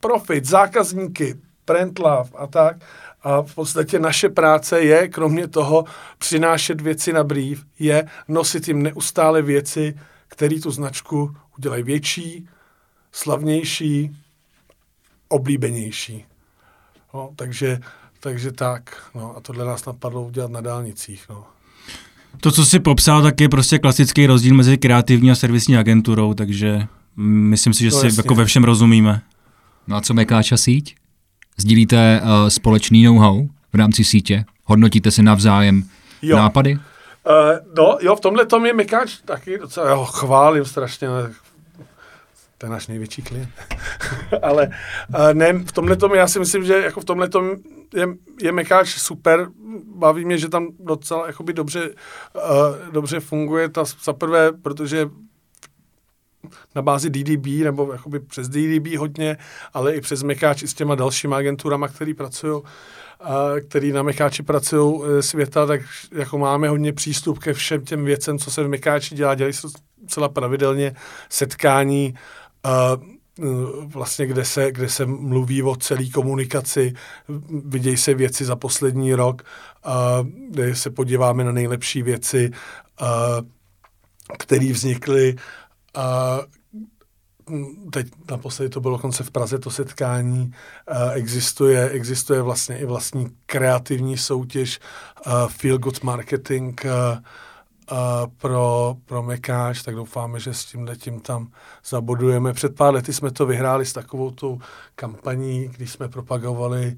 profit, 0.00 0.44
zákazníky, 0.44 1.34
brand 1.66 1.98
love 1.98 2.30
a 2.34 2.46
tak. 2.46 2.76
A 3.22 3.42
v 3.42 3.54
podstatě 3.54 3.98
naše 3.98 4.28
práce 4.28 4.80
je, 4.80 5.08
kromě 5.08 5.48
toho 5.48 5.84
přinášet 6.18 6.80
věci 6.80 7.12
na 7.12 7.24
brief, 7.24 7.64
je 7.78 8.08
nosit 8.28 8.68
jim 8.68 8.82
neustále 8.82 9.42
věci, 9.42 9.98
které 10.28 10.60
tu 10.60 10.70
značku 10.70 11.36
udělají 11.58 11.82
větší, 11.82 12.48
slavnější, 13.14 14.16
oblíbenější. 15.28 16.24
No, 17.14 17.30
takže, 17.36 17.80
takže 18.20 18.52
tak, 18.52 19.10
no 19.14 19.36
a 19.36 19.40
tohle 19.40 19.64
nás 19.64 19.84
napadlo 19.86 20.22
udělat 20.22 20.50
na 20.50 20.60
dálnicích, 20.60 21.24
no. 21.30 21.44
To, 22.40 22.52
co 22.52 22.64
si 22.64 22.78
popsal, 22.80 23.22
tak 23.22 23.40
je 23.40 23.48
prostě 23.48 23.78
klasický 23.78 24.26
rozdíl 24.26 24.54
mezi 24.54 24.78
kreativní 24.78 25.30
a 25.30 25.34
servisní 25.34 25.76
agenturou, 25.76 26.34
takže 26.34 26.86
myslím 27.16 27.72
si, 27.74 27.84
že 27.84 27.90
No 27.90 28.00
si 28.00 28.06
jasně. 28.06 28.20
jako 28.20 28.34
ve 28.34 28.44
všem 28.44 28.64
rozumíme. 28.64 29.22
No 29.86 29.96
a 29.96 30.00
co 30.00 30.14
Mekáča 30.14 30.56
síť? 30.56 30.96
Sdílíte 31.56 32.20
uh, 32.22 32.48
společný 32.48 33.02
know-how 33.04 33.48
v 33.72 33.76
rámci 33.76 34.04
sítě? 34.04 34.44
Hodnotíte 34.64 35.10
si 35.10 35.22
navzájem 35.22 35.84
Jo. 36.22 36.36
nápady? 36.36 36.74
Uh, 36.74 36.80
no, 37.76 37.98
jo, 38.02 38.16
v 38.16 38.20
tomhle 38.20 38.46
tom 38.46 38.66
je 38.66 38.74
Mekáč 38.74 39.16
taky 39.24 39.58
docela, 39.58 39.88
já 39.88 39.94
ho 39.94 40.04
chválím 40.06 40.64
strašně, 40.64 41.08
ale 41.08 41.32
to 42.64 42.66
je 42.66 42.70
náš 42.70 42.86
největší 42.86 43.22
klient. 43.22 43.50
ale 44.42 44.70
ne, 45.32 45.52
v 45.52 45.72
tomhle 45.72 45.96
tom 45.96 46.14
já 46.14 46.28
si 46.28 46.38
myslím, 46.38 46.64
že 46.64 46.74
jako 46.74 47.00
v 47.00 47.04
tomhle 47.04 47.28
tom 47.28 47.50
je, 47.94 48.08
je 48.42 48.52
Mekáč 48.52 48.88
super, 48.88 49.48
baví 49.96 50.24
mě, 50.24 50.38
že 50.38 50.48
tam 50.48 50.68
docela 50.80 51.26
jakoby 51.26 51.52
dobře, 51.52 51.90
uh, 51.90 52.92
dobře 52.92 53.20
funguje 53.20 53.68
ta 53.68 53.84
za 54.04 54.12
prvé, 54.12 54.52
protože 54.52 55.10
na 56.74 56.82
bázi 56.82 57.10
DDB, 57.10 57.46
nebo 57.46 57.92
jakoby 57.92 58.20
přes 58.20 58.48
DDB 58.48 58.96
hodně, 58.98 59.36
ale 59.74 59.94
i 59.94 60.00
přes 60.00 60.22
Mekáč 60.22 60.62
i 60.62 60.68
s 60.68 60.74
těma 60.74 60.94
dalšíma 60.94 61.36
agenturama, 61.36 61.88
který 61.88 62.14
pracují, 62.14 62.62
který 63.68 63.92
na 63.92 64.02
Mekáči 64.02 64.42
pracují 64.42 65.02
e, 65.04 65.22
světa, 65.22 65.66
tak 65.66 65.80
jako 66.12 66.38
máme 66.38 66.68
hodně 66.68 66.92
přístup 66.92 67.38
ke 67.38 67.52
všem 67.52 67.84
těm 67.84 68.04
věcem, 68.04 68.38
co 68.38 68.50
se 68.50 68.64
v 68.64 68.68
Mekáči 68.68 69.14
dělá. 69.14 69.34
Dělají 69.34 69.52
se 69.52 69.68
celá 70.06 70.28
pravidelně 70.28 70.94
setkání, 71.28 72.14
vlastně 73.86 74.26
kde 74.26 74.44
se, 74.44 74.72
kde 74.72 74.88
se 74.88 75.06
mluví 75.06 75.62
o 75.62 75.76
celé 75.76 76.06
komunikaci, 76.06 76.92
vidějí 77.64 77.96
se 77.96 78.14
věci 78.14 78.44
za 78.44 78.56
poslední 78.56 79.14
rok, 79.14 79.42
kde 80.50 80.76
se 80.76 80.90
podíváme 80.90 81.44
na 81.44 81.52
nejlepší 81.52 82.02
věci, 82.02 82.50
které 84.38 84.72
vznikly. 84.72 85.36
Teď 87.92 88.06
naposledy 88.30 88.68
to 88.68 88.80
bylo 88.80 88.98
konce 88.98 89.24
v 89.24 89.30
Praze, 89.30 89.58
to 89.58 89.70
setkání, 89.70 90.52
existuje, 91.12 91.90
existuje 91.90 92.42
vlastně 92.42 92.78
i 92.78 92.84
vlastní 92.84 93.26
kreativní 93.46 94.18
soutěž 94.18 94.80
Feel 95.48 95.78
Good 95.78 96.02
Marketing 96.02 96.80
pro, 98.38 98.96
pro 99.04 99.22
Mekáč, 99.22 99.82
tak 99.82 99.94
doufáme, 99.94 100.40
že 100.40 100.54
s 100.54 100.64
tím 100.64 100.90
tím 100.96 101.20
tam 101.20 101.48
zabodujeme. 101.84 102.52
Před 102.52 102.76
pár 102.76 102.94
lety 102.94 103.12
jsme 103.12 103.30
to 103.30 103.46
vyhráli 103.46 103.86
s 103.86 103.92
takovou 103.92 104.30
tou 104.30 104.58
kampaní, 104.94 105.68
když 105.68 105.90
jsme 105.90 106.08
propagovali 106.08 106.96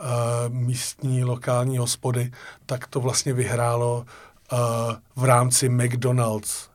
uh, 0.00 0.06
místní, 0.48 1.24
lokální 1.24 1.78
hospody, 1.78 2.30
tak 2.66 2.86
to 2.86 3.00
vlastně 3.00 3.32
vyhrálo 3.32 4.04
uh, 4.52 4.58
v 5.16 5.24
rámci 5.24 5.68
McDonald's 5.68 6.68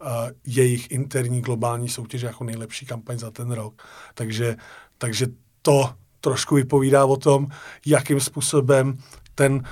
uh, 0.00 0.08
jejich 0.46 0.90
interní 0.90 1.40
globální 1.40 1.88
soutěž 1.88 2.22
jako 2.22 2.44
nejlepší 2.44 2.86
kampaň 2.86 3.18
za 3.18 3.30
ten 3.30 3.52
rok. 3.52 3.82
Takže, 4.14 4.56
takže 4.98 5.26
to 5.62 5.94
trošku 6.20 6.54
vypovídá 6.54 7.04
o 7.04 7.16
tom, 7.16 7.46
jakým 7.86 8.20
způsobem 8.20 8.98
ten 9.34 9.62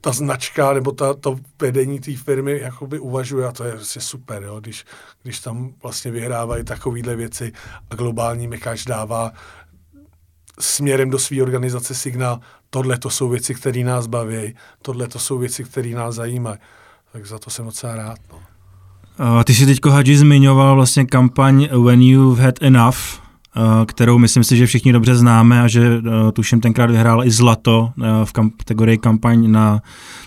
ta 0.00 0.12
značka 0.12 0.72
nebo 0.72 0.92
ta, 0.92 1.14
to 1.14 1.36
vedení 1.60 2.00
té 2.00 2.16
firmy 2.16 2.58
jakoby 2.60 2.98
uvažuje 2.98 3.46
a 3.48 3.52
to 3.52 3.64
je 3.64 3.72
vlastně 3.74 4.02
super, 4.02 4.42
jo? 4.42 4.60
Když, 4.60 4.84
když 5.22 5.40
tam 5.40 5.72
vlastně 5.82 6.10
vyhrávají 6.10 6.64
takovéhle 6.64 7.16
věci 7.16 7.52
a 7.90 7.94
globální 7.94 8.48
mekáč 8.48 8.84
dává 8.84 9.32
směrem 10.60 11.10
do 11.10 11.18
své 11.18 11.42
organizace 11.42 11.94
signál, 11.94 12.40
tohle 12.70 12.98
to 12.98 13.10
jsou 13.10 13.28
věci, 13.28 13.54
které 13.54 13.84
nás 13.84 14.06
baví, 14.06 14.54
tohle 14.82 15.08
to 15.08 15.18
jsou 15.18 15.38
věci, 15.38 15.64
které 15.64 15.88
nás 15.88 16.14
zajímají. 16.14 16.58
Tak 17.12 17.26
za 17.26 17.38
to 17.38 17.50
jsem 17.50 17.64
docela 17.64 17.96
rád. 17.96 18.18
No. 18.32 18.36
Uh, 19.36 19.42
ty 19.44 19.54
jsi 19.54 19.66
teďko, 19.66 19.90
Hadži, 19.90 20.16
zmiňoval 20.16 20.74
vlastně 20.74 21.04
kampaň 21.04 21.68
When 21.84 22.02
You've 22.02 22.42
Had 22.42 22.62
Enough, 22.62 23.19
kterou 23.86 24.18
myslím 24.18 24.44
si, 24.44 24.56
že 24.56 24.66
všichni 24.66 24.92
dobře 24.92 25.14
známe 25.14 25.62
a 25.62 25.68
že 25.68 25.98
uh, 25.98 26.30
tuším 26.32 26.60
tenkrát 26.60 26.90
vyhrál 26.90 27.24
i 27.24 27.30
zlato 27.30 27.90
uh, 27.96 28.04
v 28.24 28.32
kam- 28.32 28.50
kategorii 28.56 28.98
kampaň 28.98 29.50
na, 29.50 29.82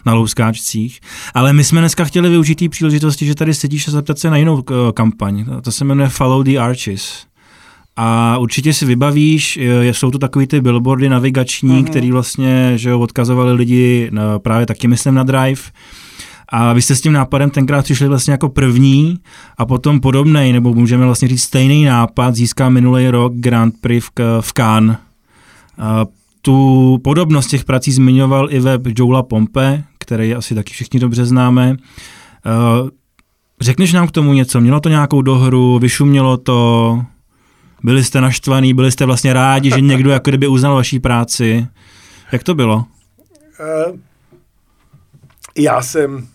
na 0.05 0.13
louskáčcích. 0.13 0.99
Ale 1.33 1.53
my 1.53 1.63
jsme 1.63 1.79
dneska 1.79 2.05
chtěli 2.05 2.29
využít 2.29 2.55
té 2.55 2.69
příležitosti, 2.69 3.25
že 3.25 3.35
tady 3.35 3.53
sedíš 3.53 3.87
a 3.87 3.91
zeptat 3.91 4.19
se 4.19 4.29
na 4.29 4.37
jinou 4.37 4.63
kampaň. 4.93 5.45
To 5.61 5.71
se 5.71 5.85
jmenuje 5.85 6.09
Follow 6.09 6.43
the 6.43 6.57
Arches. 6.57 7.25
A 7.95 8.37
určitě 8.37 8.73
si 8.73 8.85
vybavíš, 8.85 9.59
jsou 9.91 10.11
to 10.11 10.17
takový 10.19 10.47
ty 10.47 10.61
billboardy 10.61 11.09
navigační, 11.09 11.69
mm-hmm. 11.69 11.89
který 11.89 12.11
vlastně 12.11 12.73
že 12.75 12.89
jo, 12.89 12.99
odkazovali 12.99 13.53
lidi 13.53 14.11
právě 14.37 14.65
taky 14.65 14.87
myslím 14.87 15.15
na 15.15 15.23
Drive. 15.23 15.61
A 16.55 16.73
vy 16.73 16.81
jste 16.81 16.95
s 16.95 17.01
tím 17.01 17.13
nápadem 17.13 17.49
tenkrát 17.49 17.81
přišli 17.83 18.07
vlastně 18.07 18.31
jako 18.31 18.49
první 18.49 19.19
a 19.57 19.65
potom 19.65 19.99
podobný, 19.99 20.53
nebo 20.53 20.73
můžeme 20.73 21.05
vlastně 21.05 21.27
říct 21.27 21.43
stejný 21.43 21.85
nápad, 21.85 22.35
získal 22.35 22.69
minulý 22.69 23.09
rok 23.09 23.33
Grand 23.35 23.81
Prix 23.81 24.05
v, 24.05 24.41
v 24.41 24.53
Cannes. 24.53 24.97
A 25.77 26.05
tu 26.41 26.97
podobnost 27.03 27.47
těch 27.47 27.63
prací 27.63 27.91
zmiňoval 27.91 28.47
i 28.51 28.59
web 28.59 28.81
Joula 28.97 29.23
Pompe, 29.23 29.83
který 29.97 30.35
asi 30.35 30.55
taky 30.55 30.73
všichni 30.73 30.99
dobře 30.99 31.25
známe. 31.25 31.75
Řekneš 33.61 33.93
nám 33.93 34.07
k 34.07 34.11
tomu 34.11 34.33
něco? 34.33 34.61
Mělo 34.61 34.79
to 34.79 34.89
nějakou 34.89 35.21
dohru, 35.21 35.79
vyšumělo 35.79 36.37
to, 36.37 37.01
byli 37.83 38.03
jste 38.03 38.21
naštvaný, 38.21 38.73
byli 38.73 38.91
jste 38.91 39.05
vlastně 39.05 39.33
rádi, 39.33 39.69
že 39.69 39.81
někdo 39.81 40.09
jako 40.09 40.29
kdyby 40.29 40.47
uznal 40.47 40.75
vaší 40.75 40.99
práci. 40.99 41.67
Jak 42.31 42.43
to 42.43 42.55
bylo? 42.55 42.75
Uh, 42.75 43.97
já 45.57 45.81
jsem, 45.81 46.27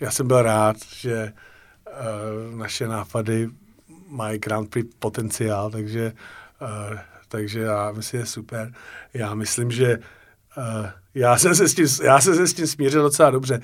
já 0.00 0.10
jsem 0.10 0.28
byl 0.28 0.42
rád, 0.42 0.76
že 0.94 1.32
uh, 1.86 2.58
naše 2.58 2.88
nápady 2.88 3.48
mají 4.08 4.38
Grand 4.38 4.70
Prix 4.70 4.94
potenciál, 4.98 5.70
takže, 5.70 6.12
uh, 6.62 6.98
takže 7.28 7.60
já 7.60 7.92
myslím, 7.92 8.18
že 8.18 8.22
je 8.22 8.26
super. 8.26 8.72
Já 9.14 9.34
myslím, 9.34 9.70
že 9.70 9.98
uh, 10.56 10.86
já 11.18 11.38
jsem, 11.38 11.54
se 11.54 11.68
s 11.68 11.74
tím, 11.74 11.86
já 12.02 12.20
jsem 12.20 12.34
se 12.34 12.46
s 12.46 12.54
tím 12.54 12.66
smířil 12.66 13.02
docela 13.02 13.30
dobře. 13.30 13.60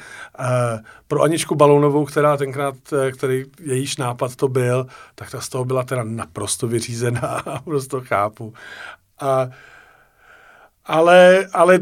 Pro 1.08 1.22
Aničku 1.22 1.54
Balounovou, 1.54 2.04
která 2.04 2.36
tenkrát, 2.36 2.74
eh, 2.92 3.12
který 3.12 3.44
jejíž 3.60 3.96
nápad 3.96 4.36
to 4.36 4.48
byl, 4.48 4.86
tak 5.14 5.30
ta 5.30 5.40
z 5.40 5.48
toho 5.48 5.64
byla 5.64 5.82
teda 5.82 6.04
naprosto 6.04 6.68
vyřízená 6.68 7.42
prostě 7.64 7.96
chápu. 8.00 8.54
A, 9.20 9.48
ale, 10.84 11.46
ale 11.52 11.78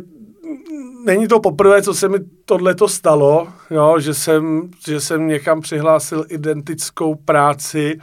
není 1.05 1.29
to 1.29 1.41
poprvé, 1.41 1.83
co 1.83 1.95
se 1.95 2.09
mi 2.09 2.19
tohle 2.45 2.75
to 2.75 2.89
stalo, 2.89 3.49
jo, 3.71 4.01
že, 4.01 4.15
jsem, 4.15 4.71
že 4.87 5.01
jsem 5.01 5.29
někam 5.29 5.61
přihlásil 5.61 6.25
identickou 6.29 7.15
práci. 7.15 7.99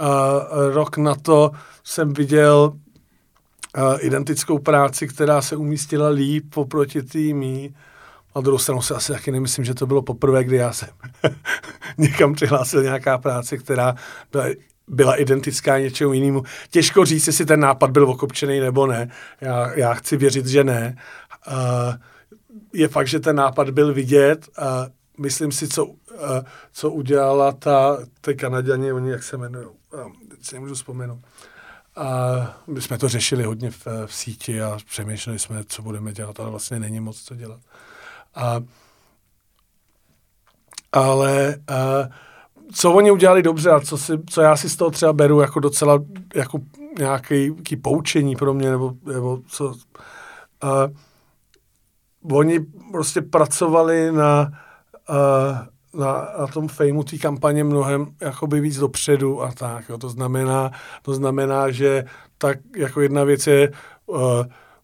Uh, 0.00 0.74
rok 0.74 0.96
na 0.96 1.14
to 1.14 1.50
jsem 1.84 2.12
viděl 2.12 2.72
identickou 4.00 4.58
práci, 4.58 5.08
která 5.08 5.42
se 5.42 5.56
umístila 5.56 6.08
líp 6.08 6.56
oproti 6.56 7.02
týmí. 7.02 7.74
Na 8.36 8.40
druhou 8.42 8.58
stranu 8.58 8.82
se 8.82 8.94
asi 8.94 9.12
taky 9.12 9.32
nemyslím, 9.32 9.64
že 9.64 9.74
to 9.74 9.86
bylo 9.86 10.02
poprvé, 10.02 10.44
kdy 10.44 10.56
já 10.56 10.72
jsem 10.72 10.88
někam 11.98 12.34
přihlásil 12.34 12.82
nějaká 12.82 13.18
práce, 13.18 13.58
která 13.58 13.94
byla, 14.32 14.44
byla 14.88 15.14
identická 15.14 15.78
něčemu 15.78 16.12
jinému. 16.12 16.42
Těžko 16.70 17.04
říct, 17.04 17.26
jestli 17.26 17.44
ten 17.44 17.60
nápad 17.60 17.90
byl 17.90 18.04
okopčený 18.10 18.60
nebo 18.60 18.86
ne. 18.86 19.10
Já, 19.40 19.72
já 19.74 19.94
chci 19.94 20.16
věřit, 20.16 20.46
že 20.46 20.64
ne. 20.64 20.96
Uh, 21.52 21.94
je 22.72 22.88
fakt, 22.88 23.08
že 23.08 23.20
ten 23.20 23.36
nápad 23.36 23.70
byl 23.70 23.94
vidět 23.94 24.48
a 24.58 24.86
myslím 25.18 25.52
si, 25.52 25.68
co, 25.68 25.86
uh, 25.86 25.96
co 26.72 26.90
udělala 26.90 27.52
ta, 27.52 27.98
ty 28.20 28.34
Kanaděni, 28.34 28.92
oni 28.92 29.10
jak 29.10 29.22
se 29.22 29.36
jmenují, 29.36 29.66
uh, 29.66 30.12
teď 30.28 30.44
si 30.44 30.54
nemůžu 30.54 30.74
vzpomenout. 30.74 31.20
A 31.96 32.06
my 32.66 32.80
jsme 32.80 32.98
to 32.98 33.08
řešili 33.08 33.44
hodně 33.44 33.70
v, 33.70 33.86
v 34.06 34.14
síti 34.14 34.62
a 34.62 34.78
přemýšleli 34.86 35.38
jsme, 35.38 35.64
co 35.64 35.82
budeme 35.82 36.12
dělat, 36.12 36.40
ale 36.40 36.50
vlastně 36.50 36.80
není 36.80 37.00
moc 37.00 37.22
co 37.22 37.34
dělat. 37.34 37.60
A, 38.34 38.62
ale 40.92 41.56
a, 41.68 42.08
co 42.72 42.92
oni 42.92 43.10
udělali 43.10 43.42
dobře 43.42 43.70
a 43.70 43.80
co, 43.80 43.98
si, 43.98 44.12
co 44.30 44.40
já 44.40 44.56
si 44.56 44.70
z 44.70 44.76
toho 44.76 44.90
třeba 44.90 45.12
beru 45.12 45.40
jako 45.40 45.60
docela 45.60 46.04
jako 46.34 46.58
nějaký 46.98 47.76
poučení 47.82 48.36
pro 48.36 48.54
mě, 48.54 48.70
nebo, 48.70 48.92
nebo 49.04 49.40
co... 49.48 49.74
A, 50.60 50.88
oni 52.32 52.60
prostě 52.92 53.22
pracovali 53.22 54.12
na, 54.12 54.52
uh, 55.10 56.00
na, 56.00 56.28
na 56.38 56.46
tom 56.46 56.68
fejmu 56.68 57.04
té 57.04 57.18
kampaně 57.18 57.64
mnohem 57.64 58.06
jakoby 58.20 58.60
víc 58.60 58.78
dopředu 58.78 59.42
a 59.42 59.52
tak. 59.52 59.88
Jo. 59.88 59.98
To, 59.98 60.08
znamená, 60.08 60.70
to 61.02 61.14
znamená, 61.14 61.70
že 61.70 62.04
tak 62.38 62.58
jako 62.76 63.00
jedna 63.00 63.24
věc 63.24 63.46
je 63.46 63.72
uh, 64.06 64.18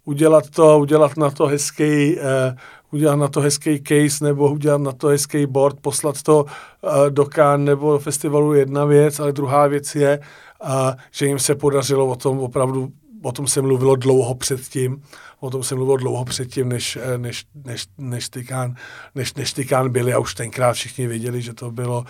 udělat 0.05 0.50
to, 0.50 0.79
udělat 0.79 1.16
na 1.16 1.31
to 1.31 1.46
hezký, 1.46 2.16
uh, 2.16 2.57
udělat 2.92 3.16
na 3.16 3.29
to 3.29 3.40
hezký 3.40 3.83
case 3.83 4.24
nebo 4.24 4.50
udělat 4.50 4.81
na 4.81 4.92
to 4.92 5.09
hezký 5.09 5.46
board, 5.46 5.81
poslat 5.81 6.22
to 6.22 6.44
uh, 6.44 7.11
do 7.11 7.24
Cannes 7.24 7.66
nebo 7.66 7.92
do 7.92 7.98
festivalu 7.98 8.55
jedna 8.55 8.85
věc, 8.85 9.20
ale 9.20 9.33
druhá 9.33 9.66
věc 9.66 9.94
je, 9.94 10.20
uh, 10.64 10.68
že 11.11 11.26
jim 11.26 11.38
se 11.38 11.55
podařilo 11.55 12.07
o 12.07 12.16
tom 12.16 12.38
opravdu 12.38 12.88
o 13.22 13.33
tom 13.33 13.46
se 13.46 13.62
mluvilo 13.62 13.96
dlouho 13.96 14.35
předtím, 14.35 15.02
o 15.40 15.50
tom 15.50 15.62
se 15.62 15.74
mluvilo 15.74 15.96
dlouho 15.96 16.24
předtím, 16.24 16.68
než, 16.68 16.98
eh, 17.02 17.18
než, 17.18 17.46
než, 17.54 17.87
než, 17.98 18.28
tykán, 18.28 18.74
než, 19.14 19.35
než 19.35 19.52
tykán 19.52 19.92
byli 19.92 20.12
a 20.12 20.18
už 20.18 20.35
tenkrát 20.35 20.72
všichni 20.72 21.06
věděli, 21.06 21.42
že 21.42 21.54
to 21.54 21.70
bylo, 21.70 22.04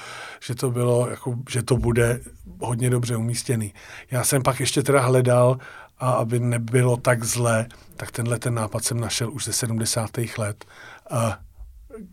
že 0.46 0.55
to 0.55 0.70
bylo, 0.70 1.09
jako, 1.11 1.37
že 1.51 1.62
to 1.62 1.77
bude 1.77 2.20
hodně 2.59 2.90
dobře 2.90 3.16
umístěný. 3.16 3.75
Já 4.11 4.25
jsem 4.25 4.42
pak 4.42 4.61
ještě 4.61 4.83
teda 4.83 5.01
hledal, 5.01 5.59
a 6.01 6.11
aby 6.11 6.40
nebylo 6.40 6.96
tak 6.96 7.25
zlé, 7.25 7.66
tak 7.96 8.11
tenhle 8.11 8.38
ten 8.38 8.55
nápad 8.55 8.85
jsem 8.85 9.01
našel 9.01 9.33
už 9.33 9.44
ze 9.44 9.53
70. 9.53 10.11
let, 10.38 10.64
a 11.11 11.38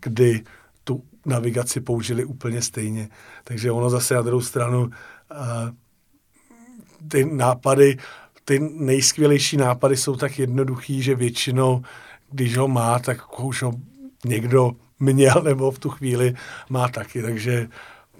kdy 0.00 0.44
tu 0.84 1.02
navigaci 1.26 1.80
použili 1.80 2.24
úplně 2.24 2.62
stejně. 2.62 3.08
Takže 3.44 3.72
ono 3.72 3.90
zase 3.90 4.14
na 4.14 4.22
druhou 4.22 4.40
stranu 4.40 4.90
a 5.30 5.72
ty 7.08 7.24
nápady, 7.24 7.96
ty 8.48 8.58
nejskvělejší 8.74 9.56
nápady 9.56 9.96
jsou 9.96 10.16
tak 10.16 10.38
jednoduchý, 10.38 11.02
že 11.02 11.14
většinou, 11.14 11.82
když 12.30 12.56
ho 12.56 12.68
má, 12.68 12.98
tak 12.98 13.40
už 13.40 13.62
ho 13.62 13.72
někdo 14.24 14.72
měl 15.00 15.42
nebo 15.44 15.70
v 15.70 15.78
tu 15.78 15.90
chvíli 15.90 16.34
má 16.70 16.88
taky, 16.88 17.22
takže 17.22 17.68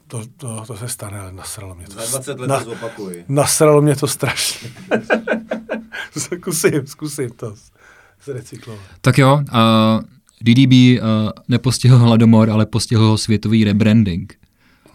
to, 0.07 0.23
to, 0.37 0.64
to 0.67 0.77
se 0.77 0.88
stane, 0.88 1.21
ale 1.21 1.33
nasralo 1.33 1.75
mě 1.75 1.87
to. 1.87 1.93
Za 1.93 2.07
20 2.11 2.41
let 2.41 2.49
na, 2.49 2.64
to 2.64 2.75
Nasralo 3.29 3.83
mě 3.83 3.97
to 3.97 4.07
strašně. 4.07 4.71
zkusím, 6.19 6.87
zkusím 6.87 7.31
to 7.31 7.55
zrecyklovat. 8.25 8.83
Tak 9.01 9.19
jo, 9.19 9.35
uh, 9.35 10.01
DDB 10.41 10.73
uh, 10.73 11.31
nepostihl 11.49 11.99
hladomor, 11.99 12.51
ale 12.51 12.67
postihl 12.67 13.07
ho 13.07 13.19
světový 13.19 13.64
rebranding. 13.64 14.35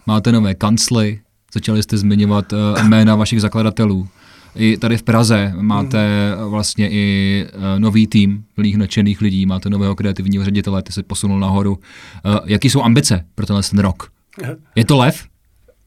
Máte 0.06 0.32
nové 0.32 0.54
kancly, 0.54 1.20
začali 1.54 1.82
jste 1.82 1.98
zmiňovat 1.98 2.52
uh, 2.52 2.82
jména 2.82 3.16
vašich 3.16 3.40
zakladatelů. 3.40 4.08
I 4.54 4.76
tady 4.76 4.96
v 4.96 5.02
Praze 5.02 5.52
máte 5.56 6.32
vlastně 6.48 6.90
i 6.90 7.46
uh, 7.54 7.62
nový 7.78 8.06
tým 8.06 8.44
plných 8.54 8.76
nadšených 8.76 9.20
lidí, 9.20 9.46
máte 9.46 9.70
nového 9.70 9.94
kreativního 9.94 10.44
ředitele, 10.44 10.82
ty 10.82 10.92
se 10.92 11.02
posunul 11.02 11.40
nahoru. 11.40 11.72
Uh, 11.72 12.36
jaký 12.44 12.70
jsou 12.70 12.82
ambice 12.82 13.24
pro 13.34 13.46
tenhle 13.46 13.62
ten 13.62 13.78
rok? 13.78 14.10
Je 14.74 14.84
to 14.84 14.96
lev? 14.96 15.24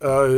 Uh, 0.04 0.36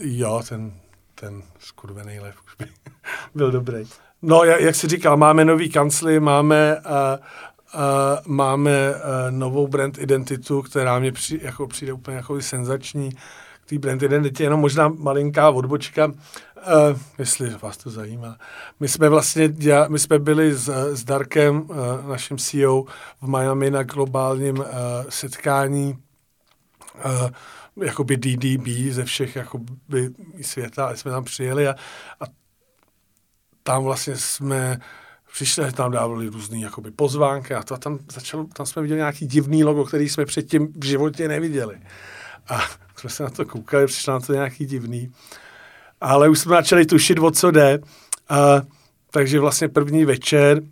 jo, 0.00 0.42
ten, 0.48 0.72
ten 1.14 1.42
skurvený 1.58 2.20
lev 2.20 2.34
už 2.46 2.54
by 2.58 2.72
byl 3.34 3.50
dobrý. 3.50 3.84
No, 4.22 4.44
jak, 4.44 4.60
jak 4.60 4.74
jsi 4.74 4.88
říkal, 4.88 5.16
máme 5.16 5.44
nový 5.44 5.70
kancly, 5.70 6.20
máme, 6.20 6.76
uh, 6.76 6.92
uh, 7.74 7.80
máme 8.26 8.90
uh, 8.90 8.96
novou 9.30 9.68
brand 9.68 9.98
identitu, 9.98 10.62
která 10.62 10.98
mě 10.98 11.12
při, 11.12 11.40
jako 11.42 11.66
přijde 11.66 11.92
úplně 11.92 12.16
jako 12.16 12.42
senzační. 12.42 13.10
K 13.10 13.18
té 13.70 13.78
brand 13.78 14.02
identitě 14.02 14.42
jenom 14.42 14.60
možná 14.60 14.88
malinká 14.88 15.50
odbočka, 15.50 16.06
uh, 16.06 16.12
jestli 17.18 17.50
vás 17.62 17.76
to 17.76 17.90
zajímá. 17.90 18.36
My 18.80 18.88
jsme 18.88 19.08
vlastně, 19.08 19.48
děla, 19.48 19.88
my 19.88 19.98
jsme 19.98 20.18
byli 20.18 20.54
s, 20.54 20.68
s 20.94 21.04
Darkem, 21.04 21.60
uh, 21.60 21.76
naším 22.08 22.38
CEO, 22.38 22.84
v 23.22 23.28
Miami 23.28 23.70
na 23.70 23.82
globálním 23.82 24.58
uh, 24.58 24.66
setkání 25.08 25.98
uh, 27.04 27.30
jakoby 27.84 28.16
DDB 28.16 28.92
ze 28.92 29.04
všech 29.04 29.36
jakoby 29.36 30.10
světa 30.42 30.86
a 30.86 30.96
jsme 30.96 31.10
tam 31.10 31.24
přijeli 31.24 31.68
a, 31.68 31.74
a 32.20 32.24
tam 33.62 33.84
vlastně 33.84 34.16
jsme 34.16 34.80
přišli, 35.32 35.72
tam 35.72 35.92
dávali 35.92 36.28
různé 36.28 36.58
jakoby 36.58 36.90
pozvánky 36.90 37.54
a 37.54 37.62
to 37.62 37.74
a 37.74 37.78
tam, 37.78 37.98
začalo, 38.12 38.44
tam 38.44 38.66
jsme 38.66 38.82
viděli 38.82 38.98
nějaký 38.98 39.26
divný 39.26 39.64
logo, 39.64 39.84
který 39.84 40.08
jsme 40.08 40.26
předtím 40.26 40.72
v 40.76 40.84
životě 40.84 41.28
neviděli. 41.28 41.80
A 42.48 42.60
jsme 43.00 43.10
se 43.10 43.22
na 43.22 43.30
to 43.30 43.44
koukali, 43.44 43.86
přišlo 43.86 44.12
na 44.12 44.20
to 44.20 44.32
nějaký 44.32 44.66
divný. 44.66 45.12
Ale 46.00 46.28
už 46.28 46.38
jsme 46.38 46.56
začali 46.56 46.86
tušit, 46.86 47.18
o 47.18 47.30
co 47.30 47.50
jde. 47.50 47.78
A, 48.28 48.62
takže 49.10 49.40
vlastně 49.40 49.68
první 49.68 50.04
večer 50.04 50.62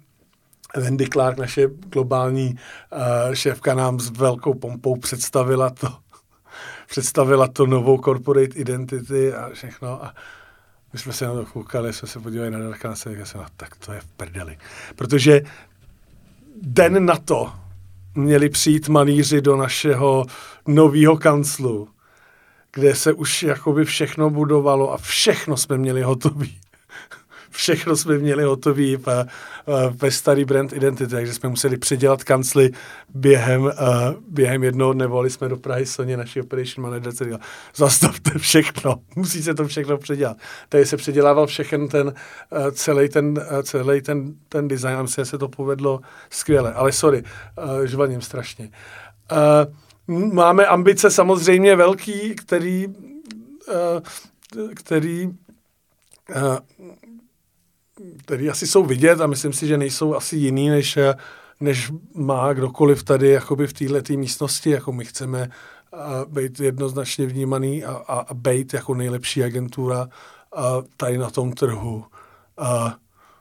Wendy 0.76 1.08
Clark, 1.08 1.38
naše 1.38 1.68
globální 1.68 2.54
uh, 2.92 3.34
šéfka, 3.34 3.74
nám 3.74 4.00
s 4.00 4.10
velkou 4.10 4.54
pompou 4.54 4.96
představila 4.96 5.70
to, 5.70 5.88
představila 6.88 7.48
to 7.48 7.66
novou 7.66 7.98
corporate 7.98 8.58
identity 8.58 9.34
a 9.34 9.50
všechno. 9.52 10.04
A 10.04 10.14
my 10.92 10.98
jsme 10.98 11.12
se 11.12 11.26
na 11.26 11.34
to 11.34 11.46
koukali, 11.46 11.92
jsme 11.92 12.08
se 12.08 12.20
podívali 12.20 12.50
na 12.50 12.58
Darka 12.58 12.90
a 12.90 12.94
no, 13.34 13.46
tak 13.56 13.76
to 13.76 13.92
je 13.92 14.00
v 14.00 14.06
prdeli. 14.06 14.58
Protože 14.96 15.40
den 16.62 17.06
na 17.06 17.16
to 17.16 17.52
měli 18.14 18.48
přijít 18.48 18.88
malíři 18.88 19.40
do 19.40 19.56
našeho 19.56 20.26
nového 20.66 21.16
kanclu, 21.16 21.88
kde 22.72 22.94
se 22.94 23.12
už 23.12 23.42
jakoby 23.42 23.84
všechno 23.84 24.30
budovalo 24.30 24.92
a 24.92 24.96
všechno 24.96 25.56
jsme 25.56 25.78
měli 25.78 26.02
hotový 26.02 26.58
všechno 27.50 27.96
jsme 27.96 28.18
měli 28.18 28.44
hotový 28.44 28.96
ve, 28.96 29.26
ve 29.90 30.10
starý 30.10 30.44
brand 30.44 30.72
identity, 30.72 31.10
takže 31.10 31.34
jsme 31.34 31.48
museli 31.48 31.76
předělat 31.76 32.24
kancly 32.24 32.70
během, 33.14 33.62
uh, 33.62 33.70
během 34.28 34.64
jednoho 34.64 34.92
dne, 34.92 35.06
volali 35.06 35.30
jsme 35.30 35.48
do 35.48 35.56
Prahy 35.56 35.86
Soně, 35.86 36.16
naši 36.16 36.40
operation 36.40 36.82
manager, 36.82 37.12
co 37.12 37.24
říkal, 37.24 37.38
zastavte 37.76 38.38
všechno, 38.38 38.96
musí 39.16 39.42
se 39.42 39.54
to 39.54 39.66
všechno 39.68 39.98
předělat. 39.98 40.36
Tady 40.68 40.86
se 40.86 40.96
předělával 40.96 41.46
všechen 41.46 41.88
ten, 41.88 42.14
celý 42.72 43.08
ten, 43.08 43.46
celý 43.62 44.02
ten, 44.02 44.34
ten 44.48 44.68
design 44.68 44.96
a 44.96 45.02
myslím, 45.02 45.24
že 45.24 45.30
se 45.30 45.38
to 45.38 45.48
povedlo 45.48 46.00
skvěle, 46.30 46.72
ale 46.72 46.92
sorry, 46.92 47.22
žvaním 47.84 48.20
strašně. 48.20 48.70
Uh, 49.32 49.74
máme 50.08 50.66
ambice 50.66 51.10
samozřejmě 51.10 51.76
velký, 51.76 52.34
který, 52.34 52.86
uh, 52.86 52.94
který 54.74 55.26
uh, 55.26 56.58
který 58.16 58.50
asi 58.50 58.66
jsou 58.66 58.84
vidět 58.84 59.20
a 59.20 59.26
myslím 59.26 59.52
si, 59.52 59.66
že 59.66 59.78
nejsou 59.78 60.14
asi 60.14 60.36
jiný, 60.36 60.68
než, 60.68 60.98
než 61.60 61.92
má 62.14 62.52
kdokoliv 62.52 63.02
tady 63.02 63.28
jakoby 63.28 63.66
v 63.66 63.72
této 63.72 64.12
místnosti, 64.12 64.70
jako 64.70 64.92
my 64.92 65.04
chceme 65.04 65.50
být 66.28 66.60
jednoznačně 66.60 67.26
vnímaný 67.26 67.84
a, 67.84 67.92
a, 67.92 68.18
a 68.18 68.34
být 68.34 68.74
jako 68.74 68.94
nejlepší 68.94 69.44
agentura 69.44 70.08
a 70.56 70.82
tady 70.96 71.18
na 71.18 71.30
tom 71.30 71.52
trhu. 71.52 72.04
A 72.58 72.96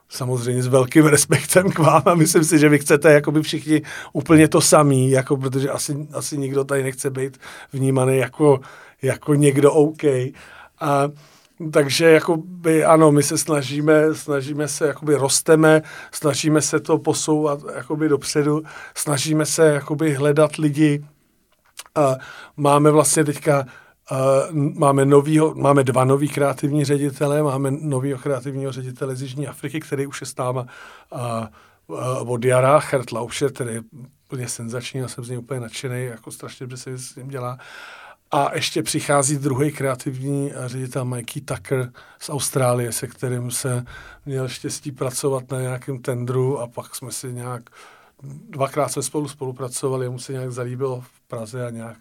samozřejmě 0.10 0.64
s 0.64 0.68
velkým 0.68 1.06
respektem 1.16 1.72
k 1.72 1.80
vám 1.80 2.04
a 2.06 2.16
myslím 2.16 2.44
si, 2.44 2.60
že 2.60 2.70
vy 2.70 2.80
chcete 2.80 3.14
jakoby 3.14 3.42
všichni 3.42 3.82
úplně 4.14 4.48
to 4.48 4.62
samý, 4.62 5.12
jako, 5.12 5.38
protože 5.38 5.70
asi, 5.70 6.08
asi 6.14 6.38
nikdo 6.38 6.64
tady 6.64 6.84
nechce 6.84 7.10
být 7.10 7.38
vnímaný 7.74 8.18
jako, 8.18 8.60
jako 9.02 9.34
někdo 9.34 9.74
OK. 9.74 10.04
A 10.80 11.10
takže 11.72 12.12
jakoby, 12.12 12.86
ano, 12.86 13.12
my 13.12 13.24
se 13.24 13.38
snažíme, 13.38 14.14
snažíme 14.14 14.68
se, 14.68 14.88
jakoby 14.88 15.16
rosteme, 15.16 15.82
snažíme 16.12 16.62
se 16.62 16.80
to 16.80 16.98
posouvat 16.98 17.60
jakoby 17.76 18.10
dopředu, 18.10 18.64
snažíme 18.96 19.46
se 19.46 19.66
jakoby 19.66 20.14
hledat 20.14 20.56
lidi. 20.56 21.06
A 21.96 22.16
máme 22.58 22.92
vlastně 22.92 23.24
teďka 23.24 23.66
máme, 24.54 25.06
novýho, 25.06 25.56
máme 25.56 25.84
dva 25.84 26.06
nový 26.06 26.28
kreativní 26.28 26.86
ředitele, 26.86 27.44
máme 27.44 27.72
novýho 27.72 28.20
kreativního 28.20 28.72
ředitele 28.72 29.16
z 29.16 29.22
Jižní 29.22 29.48
Afriky, 29.48 29.80
který 29.80 30.08
už 30.08 30.22
je 30.22 30.28
s 30.28 30.36
náma 30.36 30.66
od 32.20 32.46
jara, 32.46 32.82
Hert 32.92 33.12
Lauscher, 33.12 33.52
který 33.52 33.74
je 33.74 33.82
úplně 34.26 34.50
senzační, 34.50 35.00
já 35.00 35.08
jsem 35.08 35.24
z 35.24 35.30
něj 35.30 35.38
úplně 35.38 35.60
nadšený, 35.60 36.06
jako 36.06 36.32
strašně 36.32 36.64
dobře 36.64 36.78
se 36.78 36.98
s 36.98 37.16
ním 37.16 37.28
dělá. 37.28 37.58
A 38.32 38.56
ještě 38.56 38.84
přichází 38.84 39.38
druhý 39.38 39.72
kreativní 39.72 40.54
ředitel 40.66 41.06
Mikey 41.06 41.42
Tucker 41.42 41.92
z 42.20 42.30
Austrálie, 42.30 42.92
se 42.92 43.08
kterým 43.08 43.52
se 43.52 43.86
měl 44.26 44.48
štěstí 44.48 44.92
pracovat 44.92 45.52
na 45.52 45.62
nějakém 45.62 46.00
tendru 46.00 46.60
a 46.60 46.68
pak 46.68 46.96
jsme 46.96 47.12
si 47.12 47.34
nějak, 47.34 47.70
dvakrát 48.50 48.90
jsme 48.90 49.04
spolu 49.04 49.28
spolupracovali, 49.28 50.10
mu 50.10 50.20
se 50.20 50.34
nějak 50.34 50.52
zalíbilo 50.52 51.02
v 51.02 51.22
Praze 51.28 51.68
a 51.68 51.70
nějak, 51.70 51.98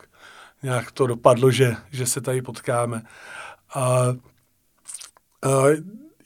nějak 0.63 0.93
to 0.93 1.07
dopadlo, 1.07 1.51
že, 1.51 1.77
že 1.91 2.07
se 2.07 2.21
tady 2.21 2.43
potkáme. 2.43 3.03
A, 3.75 3.83
a 5.43 5.65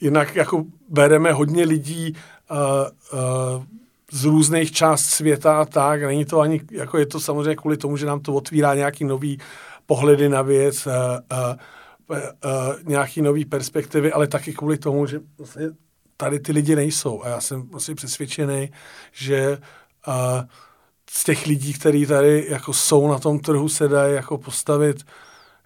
jinak 0.01 0.35
jako 0.35 0.65
bereme 0.89 1.31
hodně 1.31 1.65
lidí 1.65 2.15
a, 2.49 2.55
a, 2.57 2.87
z 4.11 4.25
různých 4.25 4.71
část 4.71 5.05
světa 5.05 5.65
tak, 5.65 6.03
není 6.03 6.25
to 6.25 6.39
ani, 6.39 6.61
jako 6.71 6.97
je 6.97 7.05
to 7.05 7.19
samozřejmě 7.19 7.55
kvůli 7.55 7.77
tomu, 7.77 7.97
že 7.97 8.05
nám 8.05 8.19
to 8.19 8.33
otvírá 8.33 8.75
nějaký 8.75 9.05
nový 9.05 9.39
pohledy 9.85 10.29
na 10.29 10.41
věc, 10.41 10.87
a, 10.87 11.21
a, 11.29 11.37
a, 11.37 11.57
nějaký 12.83 13.21
nový 13.21 13.45
perspektivy, 13.45 14.11
ale 14.11 14.27
taky 14.27 14.53
kvůli 14.53 14.77
tomu, 14.77 15.05
že 15.07 15.19
vlastně 15.37 15.69
tady 16.17 16.39
ty 16.39 16.51
lidi 16.51 16.75
nejsou. 16.75 17.23
A 17.23 17.29
já 17.29 17.41
jsem 17.41 17.61
vlastně 17.61 17.95
přesvědčený, 17.95 18.71
že 19.11 19.57
a, 20.05 20.45
z 21.13 21.23
těch 21.23 21.45
lidí, 21.45 21.73
kteří 21.73 22.05
tady 22.05 22.45
jako 22.49 22.73
jsou 22.73 23.07
na 23.07 23.19
tom 23.19 23.39
trhu, 23.39 23.69
se 23.69 23.87
dají 23.87 24.15
jako 24.15 24.37
postavit 24.37 25.03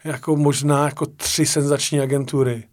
jako 0.03 0.35
možná 0.35 0.85
jako 0.85 1.05
tři 1.05 1.45
senzační 1.45 1.99
agentury. 1.99 2.63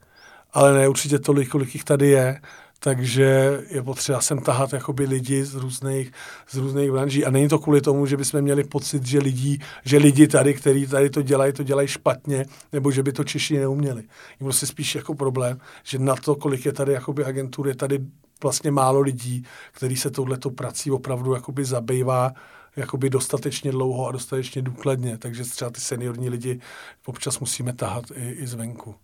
Ale 0.53 0.73
ne 0.73 0.89
určitě 0.89 1.19
tolik, 1.19 1.49
kolik 1.49 1.75
jich 1.75 1.85
tady 1.85 2.09
je. 2.09 2.41
takže 2.83 3.61
je 3.71 3.83
potřeba 3.83 4.21
sem 4.21 4.39
tahat 4.39 4.73
jakoby 4.73 5.05
lidi 5.05 5.45
z 5.45 5.55
různých, 5.55 6.13
z 6.51 6.57
různých 6.57 6.91
branží. 6.91 7.25
A 7.25 7.31
není 7.31 7.49
to 7.49 7.59
kvůli 7.59 7.81
tomu, 7.81 8.07
že 8.07 8.17
bychom 8.17 8.41
měli 8.41 8.65
pocit, 8.65 9.07
že 9.07 9.19
lidi, 9.19 9.59
že 9.85 9.99
lidi 9.99 10.29
tady, 10.29 10.55
kteří 10.55 10.87
tady 10.87 11.11
to 11.11 11.23
dělají, 11.23 11.53
to 11.53 11.63
dělají 11.63 11.89
špatně, 11.89 12.47
nebo 12.73 12.91
že 12.91 13.03
by 13.03 13.13
to 13.13 13.25
Češi 13.25 13.59
neuměli. 13.59 14.03
Je 14.41 14.45
prostě 14.45 14.67
spíš 14.67 14.95
jako 14.95 15.15
problém, 15.15 15.59
že 15.83 15.99
na 15.99 16.17
to, 16.17 16.35
kolik 16.35 16.67
je 16.67 16.73
tady 16.73 16.93
jakoby 16.93 17.25
agentur, 17.25 17.69
je 17.69 17.75
tady 17.75 17.99
vlastně 18.43 18.71
málo 18.71 19.01
lidí, 19.01 19.45
který 19.73 19.97
se 19.97 20.11
touhletou 20.11 20.51
prací 20.51 20.91
opravdu 20.91 21.35
jakoby 21.35 21.65
zabývá 21.65 22.33
jakoby 22.77 23.11
dostatečně 23.11 23.71
dlouho 23.71 24.07
a 24.09 24.13
dostatečně 24.13 24.63
důkladně. 24.63 25.19
Takže 25.19 25.45
třeba 25.45 25.71
ty 25.71 25.81
seniorní 25.81 26.29
lidi 26.29 26.61
občas 27.07 27.41
musíme 27.41 27.73
tahat 27.73 28.05
i, 28.15 28.31
i 28.31 28.47
zvenku. 28.47 28.95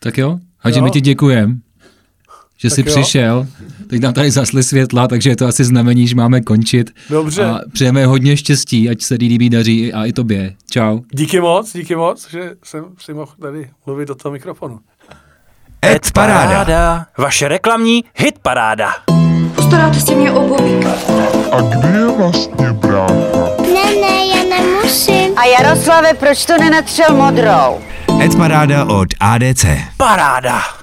Tak 0.00 0.18
jo, 0.18 0.38
Hadži, 0.58 0.80
my 0.80 0.90
ti 0.90 1.00
děkujem, 1.00 1.60
že 2.56 2.68
Tak 2.68 2.74
jsi 2.74 2.80
jo. 2.80 2.86
přišel. 2.86 3.46
Teď 3.88 4.02
nám 4.02 4.12
tady 4.12 4.30
zasly 4.30 4.62
světla, 4.62 5.08
takže 5.08 5.30
je 5.30 5.36
to 5.36 5.46
asi 5.46 5.64
znamení, 5.64 6.08
že 6.08 6.14
máme 6.16 6.40
končit. 6.40 6.90
Dobře. 7.10 7.44
A 7.44 7.58
přejeme 7.72 8.06
hodně 8.06 8.36
štěstí, 8.36 8.90
ať 8.90 9.02
se 9.02 9.14
líbí 9.14 9.50
daří 9.50 9.92
a 9.92 10.04
i 10.04 10.12
tobě. 10.12 10.54
Čau. 10.70 11.00
Díky 11.12 11.40
moc, 11.40 11.72
díky 11.72 11.96
moc, 11.96 12.30
že 12.30 12.50
jsem 12.64 12.84
si 12.98 13.14
mohl 13.14 13.32
tady 13.40 13.70
mluvit 13.86 14.08
do 14.08 14.14
toho 14.14 14.32
mikrofonu. 14.32 14.80
Ed 15.84 16.12
Paráda. 16.14 17.06
Vaše 17.18 17.48
reklamní 17.48 18.04
hit 18.14 18.38
paráda. 18.38 18.90
Postaráte 19.54 20.00
si 20.00 20.14
mě 20.14 20.32
o 20.32 20.48
bobíka. 20.48 21.41
A 21.52 21.60
kde 21.60 21.88
je 21.98 22.06
vlastně 22.08 22.72
brácha? 22.72 23.48
Ne, 23.74 23.94
ne, 24.00 24.26
já 24.36 24.58
nemusím. 24.58 25.38
A 25.38 25.44
Jaroslave, 25.44 26.14
proč 26.14 26.46
to 26.46 26.58
nenatřel 26.58 27.14
modrou? 27.16 27.80
Ed 28.24 28.36
Paráda 28.36 28.84
od 28.84 29.08
ADC. 29.20 29.64
Paráda. 29.96 30.81